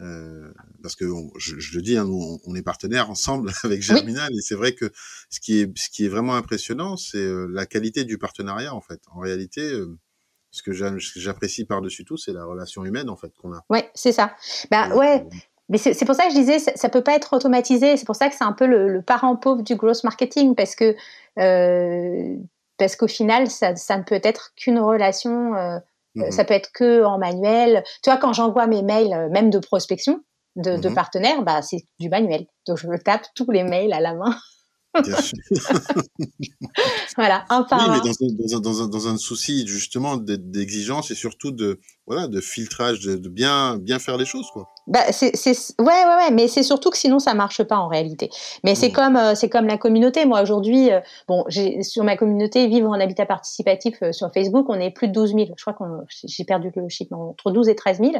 [0.00, 0.52] euh,
[0.84, 1.04] parce que
[1.36, 4.92] je, le dis, hein, on, est partenaires ensemble avec Germinal et c'est vrai que
[5.30, 8.80] ce qui est ce qui est vraiment impressionnant, c'est euh, la qualité du partenariat en
[8.80, 9.00] fait.
[9.10, 9.98] En réalité, euh,
[10.52, 13.64] ce que j'apprécie par-dessus tout, c'est la relation humaine en fait qu'on a.
[13.68, 14.36] Ouais, c'est ça.
[14.70, 15.26] Bah ouais,
[15.68, 17.96] mais c'est pour ça que je disais, ça, ça peut pas être automatisé.
[17.96, 20.74] C'est pour ça que c'est un peu le, le, parent pauvre du growth marketing parce
[20.74, 20.96] que
[21.38, 22.36] euh,
[22.78, 25.54] parce qu'au final, ça, ça, ne peut être qu'une relation.
[25.54, 25.78] Euh,
[26.14, 26.30] mhm.
[26.30, 27.84] Ça peut être que en manuel.
[28.02, 30.20] Tu vois, quand j'envoie mes mails, euh, même de prospection
[30.56, 30.94] de, de mhm.
[30.94, 32.46] partenaires, bah c'est du manuel.
[32.66, 34.34] Donc je me tape tous les mails à la main.
[37.16, 38.00] voilà, un par oui,
[38.38, 43.98] mais dans un, souci justement d'exigence et surtout de voilà de filtrage, de, bien bien
[43.98, 44.68] faire les choses quoi.
[44.86, 45.32] Bah c'est
[45.78, 48.30] ouais ouais ouais, mais c'est surtout que sinon ça marche pas en réalité.
[48.64, 48.92] Mais c'est mmh.
[48.92, 50.24] comme euh, c'est comme la communauté.
[50.24, 54.66] Moi aujourd'hui, euh, bon, j'ai sur ma communauté vivre en habitat participatif euh, sur Facebook,
[54.68, 55.46] on est plus de 12 000.
[55.56, 58.12] Je crois qu'on j'ai perdu le chiffre entre 12 et 13 000.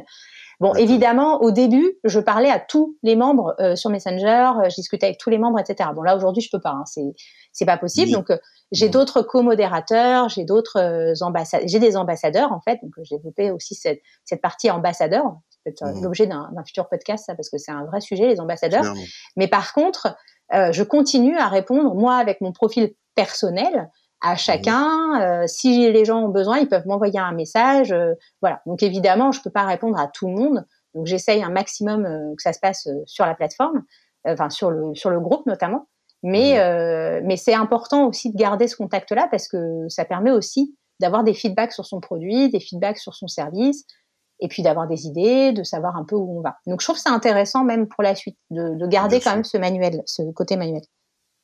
[0.61, 4.75] Bon, évidemment, au début, je parlais à tous les membres euh, sur Messenger, euh, je
[4.75, 5.91] discutais avec tous les membres, etc.
[5.95, 7.15] Bon, là aujourd'hui, je peux pas, hein, c'est
[7.53, 8.11] c'est pas possible.
[8.11, 8.39] Donc, euh,
[8.73, 12.81] j'ai d'autres co-modérateurs, j'ai d'autres ambassadeurs, j'ai des ambassadeurs en fait.
[12.83, 15.37] Donc, j'ai développé aussi cette cette partie ambassadeur.
[15.49, 16.03] C'est peut-être mmh.
[16.03, 18.85] l'objet d'un futur podcast, ça, parce que c'est un vrai sujet, les ambassadeurs.
[19.37, 20.17] Mais par contre,
[20.51, 23.91] je continue à répondre moi avec mon profil personnel
[24.21, 25.21] à chacun.
[25.21, 27.93] Euh, si les gens ont besoin, ils peuvent m'envoyer un message.
[27.93, 28.61] Euh, voilà.
[28.67, 30.67] Donc évidemment, je peux pas répondre à tout le monde.
[30.95, 33.83] Donc j'essaye un maximum euh, que ça se passe sur la plateforme,
[34.27, 35.89] enfin sur le sur le groupe notamment.
[36.25, 36.59] Mais
[37.23, 41.33] mais c'est important aussi de garder ce contact-là parce que ça permet aussi d'avoir des
[41.33, 43.85] feedbacks sur son produit, des feedbacks sur son service,
[44.41, 46.57] et puis d'avoir des idées, de savoir un peu où on va.
[46.67, 49.59] Donc je trouve ça intéressant même pour la suite de, de garder quand même ce
[49.59, 50.83] manuel, ce côté manuel.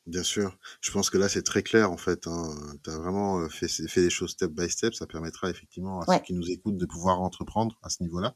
[0.07, 0.59] Bien sûr.
[0.83, 2.27] Je pense que là, c'est très clair, en fait.
[2.27, 2.55] Hein.
[2.85, 4.93] Tu as vraiment euh, fait, fait les choses step by step.
[4.93, 8.35] Ça permettra effectivement à ceux qui nous écoutent de pouvoir entreprendre à ce niveau-là.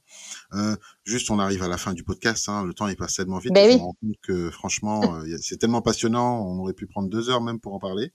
[0.55, 2.49] Euh, juste, on arrive à la fin du podcast.
[2.49, 2.65] Hein.
[2.65, 3.53] Le temps, il passe tellement vite.
[3.53, 6.43] Ben rend compte que, franchement, euh, c'est tellement passionnant.
[6.47, 8.15] On aurait pu prendre deux heures même pour en parler.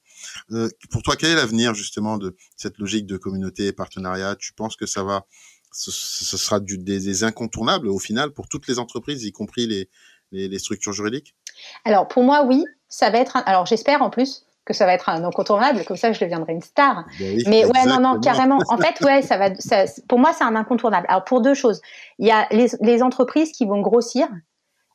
[0.51, 4.35] Euh, pour toi, quel est l'avenir, justement, de cette logique de communauté et partenariat?
[4.35, 5.27] Tu penses que ça va...
[5.75, 5.91] Ce,
[6.37, 9.89] sera du, des, incontournables, au final, pour toutes les entreprises, y compris les,
[10.31, 11.35] les, les structures juridiques?
[11.83, 12.63] Alors, pour moi, oui
[12.93, 13.37] ça va être.
[13.47, 16.61] Alors j'espère en plus que ça va être un incontournable, comme ça je deviendrai une
[16.61, 17.05] star.
[17.19, 18.59] Ben mais ouais, non, non, carrément.
[18.69, 19.53] En fait, ouais, ça va.
[19.55, 21.07] Ça, pour moi, c'est un incontournable.
[21.09, 21.81] Alors pour deux choses,
[22.19, 24.27] il y a les, les entreprises qui vont grossir.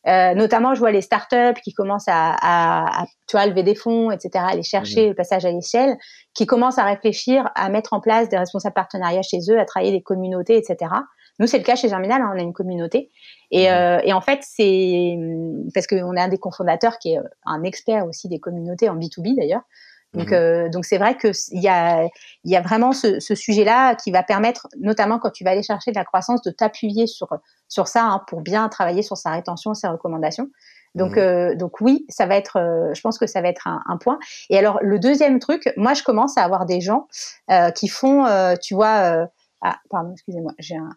[0.06, 3.74] Euh, notamment, je vois les startups qui commencent à, à, à, tu vois, lever des
[3.74, 5.08] fonds, etc., aller chercher mmh.
[5.08, 5.98] le passage à l'échelle,
[6.34, 9.90] qui commencent à réfléchir à mettre en place des responsables partenariats chez eux, à travailler
[9.92, 10.92] des communautés, etc.
[11.40, 13.10] Nous, c'est le cas chez Germinal, hein, on a une communauté.
[13.50, 15.16] Et, euh, et en fait, c'est
[15.74, 18.96] parce qu'on a un des cofondateurs qui est euh, un expert aussi des communautés en
[18.96, 19.62] B2B d'ailleurs.
[20.14, 20.34] Donc, mhm.
[20.34, 22.04] euh, donc c'est vrai que il y a,
[22.44, 25.62] il y a vraiment ce, ce sujet-là qui va permettre, notamment quand tu vas aller
[25.62, 27.28] chercher de la croissance, de t'appuyer sur
[27.68, 30.48] sur ça hein, pour bien travailler sur sa rétention, ses recommandations.
[30.94, 31.18] Donc, mhm.
[31.18, 33.96] euh, donc oui, ça va être, euh, je pense que ça va être un, un,
[33.96, 34.18] point.
[34.50, 37.06] Et alors le deuxième truc, moi je commence à avoir des gens
[37.50, 38.24] euh, qui font,
[38.62, 39.28] tu vois,
[39.60, 40.90] ah pardon, excusez-moi, j'ai un,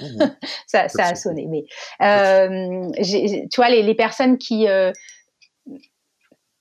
[0.00, 0.24] Mmh
[0.66, 1.46] ça, ça a sonné.
[1.48, 1.64] Mais
[2.02, 4.92] euh, tu vois, les, les personnes qui euh,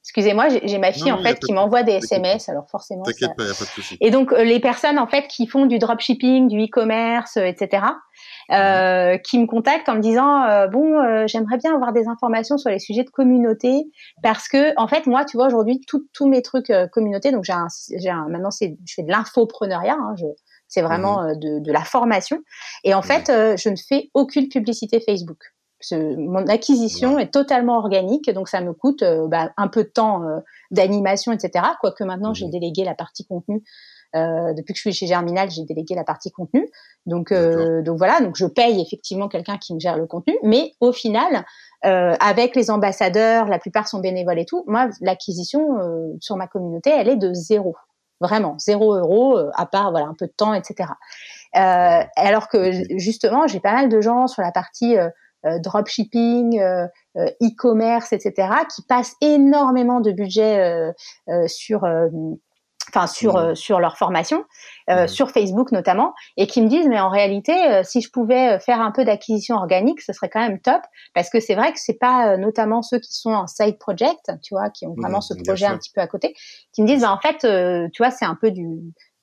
[0.06, 3.02] Excusez-moi, j'ai ma fille en fait qui m'envoie des SMS, alors forcément.
[3.04, 3.98] T'inquiète pas, y a pas de souci.
[4.00, 7.84] Et donc euh, les personnes en fait qui font du dropshipping, du e-commerce, etc.
[8.52, 12.08] Euh, mmh qui me contactent en me disant euh, bon euh, j'aimerais bien avoir des
[12.08, 13.86] informations sur les sujets de communauté
[14.22, 17.68] parce que en fait moi tu vois aujourd'hui tous mes trucs communauté donc j'ai un,
[18.08, 20.26] un, maintenant c'est je fais de l'infopreneuriat hein, je
[20.76, 22.40] c'est vraiment mmh euh, de, la formation.
[22.84, 25.54] Et en fait, euh, je ne fais aucune publicité Facebook.
[25.92, 30.22] mon acquisition est totalement organique, donc ça me coûte euh, bah, un peu de temps
[30.72, 31.66] d'animation, etc.
[31.80, 33.64] Quoique maintenant, j'ai mmh délégué la partie contenu.
[34.14, 36.70] depuis que je suis chez Germinal, j'ai délégué la partie contenu.
[37.06, 40.92] Donc, donc voilà, donc je paye effectivement quelqu'un qui me gère le contenu, mais au
[40.92, 41.46] final,
[41.82, 44.64] avec les ambassadeurs, la plupart sont bénévoles et tout.
[44.68, 45.62] Moi, l'acquisition
[46.20, 47.76] sur ma communauté, elle est de zéro.
[48.22, 50.90] Vraiment, zéro euro, euh, à part voilà un peu de temps, etc.
[51.58, 55.10] Euh, alors que justement, j'ai pas mal de gens sur la partie euh,
[55.60, 56.60] dropshipping,
[57.18, 60.92] e-commerce, etc., qui passent énormément de budget
[61.46, 61.86] sur
[62.96, 64.46] enfin sur euh, sur leur formation,
[64.90, 68.60] euh, sur Facebook notamment, et qui me disent mais en réalité euh, si je pouvais
[68.60, 70.82] faire un peu d'acquisition organique, ce serait quand même top
[71.14, 74.54] parce que c'est vrai que c'est pas notamment ceux qui sont en side project, tu
[74.54, 76.36] vois, qui ont vraiment ce projet un petit peu à côté,
[76.74, 77.40] qui me disent bah, en fait
[77.92, 78.66] tu vois c'est un peu du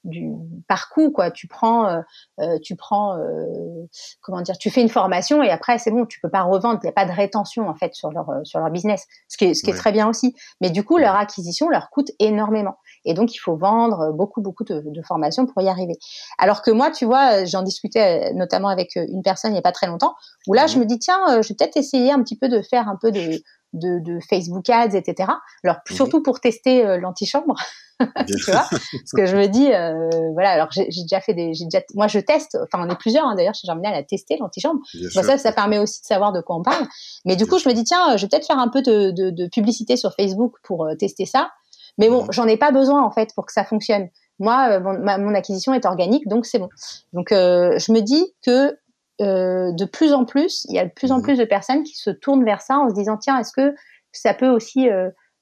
[0.05, 0.33] du
[0.69, 1.31] parcours quoi.
[1.31, 2.01] Tu prends euh,
[2.41, 3.87] euh, tu prends euh,
[4.21, 6.81] comment dire tu fais une formation et après c'est bon tu peux pas revendre.
[6.83, 9.47] Il n'y a pas de rétention en fait sur leur sur leur business ce qui
[9.47, 10.35] est ce qui est très bien aussi.
[10.61, 12.77] Mais du coup leur acquisition leur coûte énormément.
[13.05, 15.97] Et donc il faut vendre beaucoup beaucoup de, de formations pour y arriver.
[16.39, 19.73] Alors que moi tu vois j'en discutais notamment avec une personne il y a pas
[19.73, 20.15] très longtemps
[20.47, 22.89] où là je me dis tiens je vais peut-être essayer un petit peu de faire
[22.89, 23.41] un peu de
[23.73, 25.33] de, de Facebook Ads, etc.
[25.65, 27.55] Alors surtout pour tester l'antichambre,
[28.27, 31.81] tu vois Parce que je me dis, euh, voilà, alors j'ai déjà fait des, déjà,
[31.95, 34.81] moi je teste, enfin on est plusieurs hein, d'ailleurs chez Germinal à tester l'antichambre.
[35.15, 36.87] Bon, ça, ça permet aussi de savoir de quoi on parle.
[37.25, 39.31] Mais du coup, je me dis tiens, je vais peut-être faire un peu de, de,
[39.31, 41.51] de, publicité sur Facebook pour euh, tester ça.
[41.99, 44.09] Mais bon, j'en ai pas besoin en fait pour que ça fonctionne.
[44.39, 46.69] Moi, euh, mon, acquisition est organique, donc c'est bon.
[47.13, 48.77] Donc je me dis que
[49.21, 51.23] de plus en plus, il y a de plus en mhm.
[51.23, 53.75] plus de personnes qui se tournent vers ça en se disant tiens, est-ce que
[54.11, 54.89] ça peut aussi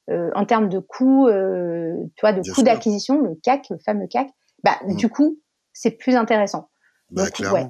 [0.09, 4.29] en termes de coût, tu vois, de coût d'acquisition, le CAC, le fameux CAC,
[4.65, 4.97] bah, mmh.
[4.97, 5.39] du coup,
[5.73, 6.69] c'est plus intéressant.
[7.11, 7.69] Bah, donc, ouais.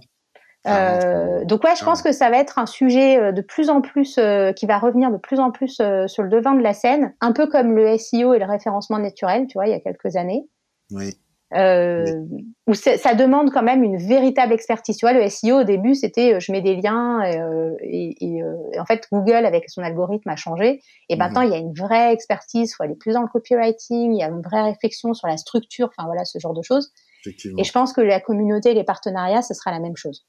[0.67, 3.81] Euh, donc ouais, je pense que ça va être un sujet euh, de plus en
[3.81, 6.75] plus euh, qui va revenir de plus en plus euh, sur le devant de la
[6.75, 9.81] scène, un peu comme le SEO et le référencement naturel, tu vois, il y a
[9.81, 10.47] quelques années.
[10.91, 11.15] Oui.
[11.53, 12.05] Euh,
[12.69, 14.97] où ça demande quand même une véritable expertise.
[14.97, 18.43] Tu vois, le SEO au début, c'était je mets des liens et, et, et,
[18.79, 20.81] en fait Google avec son algorithme a changé.
[21.09, 21.19] Et mhm.
[21.19, 22.71] maintenant, il y a une vraie expertise.
[22.71, 24.13] Il faut aller plus dans le copywriting.
[24.13, 25.89] Il y a une vraie réflexion sur la structure.
[25.89, 26.93] Enfin voilà, ce genre de choses.
[27.27, 30.27] Et je pense que la communauté et les partenariats, ce sera la même chose.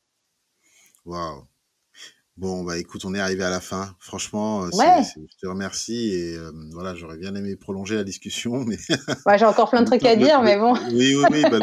[1.05, 1.43] Waouh.
[2.37, 3.93] Bon, bah écoute, on est arrivé à la fin.
[3.99, 8.77] Franchement, euh, je te remercie et euh, voilà, j'aurais bien aimé prolonger la discussion, mais
[9.25, 10.73] ouais, j'ai encore plein de trucs à dire, mais bon.
[10.91, 11.41] Oui, oui, oui.
[11.43, 11.59] Bah,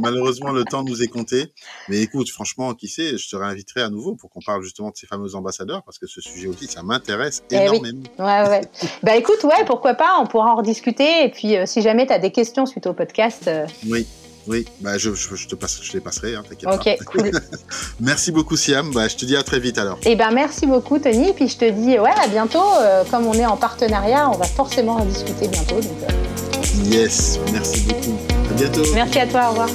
[0.00, 1.52] malheureusement, le temps nous est compté.
[1.88, 4.96] Mais écoute, franchement, qui sait, je te réinviterai à nouveau pour qu'on parle justement de
[4.96, 8.02] ces fameux ambassadeurs parce que ce sujet aussi, ça m'intéresse eh énormément.
[8.18, 8.60] Ouais, ouais.
[9.02, 11.24] bah écoute, ouais, pourquoi pas, on pourra en rediscuter.
[11.24, 13.50] Et puis, euh, si jamais tu as des questions suite au podcast.
[13.86, 14.06] Oui.
[14.46, 16.74] Oui, bah je, je, te passe, je les passerai, hein, t'inquiète pas.
[16.74, 17.30] Ok, cool.
[18.00, 19.98] merci beaucoup Siam, bah, je te dis à très vite alors.
[20.04, 22.64] Eh ben merci beaucoup Tony, puis je te dis ouais à bientôt.
[22.80, 25.76] Euh, comme on est en partenariat, on va forcément en discuter bientôt.
[25.76, 26.32] Donc, euh.
[26.84, 28.18] Yes, merci beaucoup.
[28.50, 28.82] À bientôt.
[28.94, 29.68] Merci à toi, au revoir.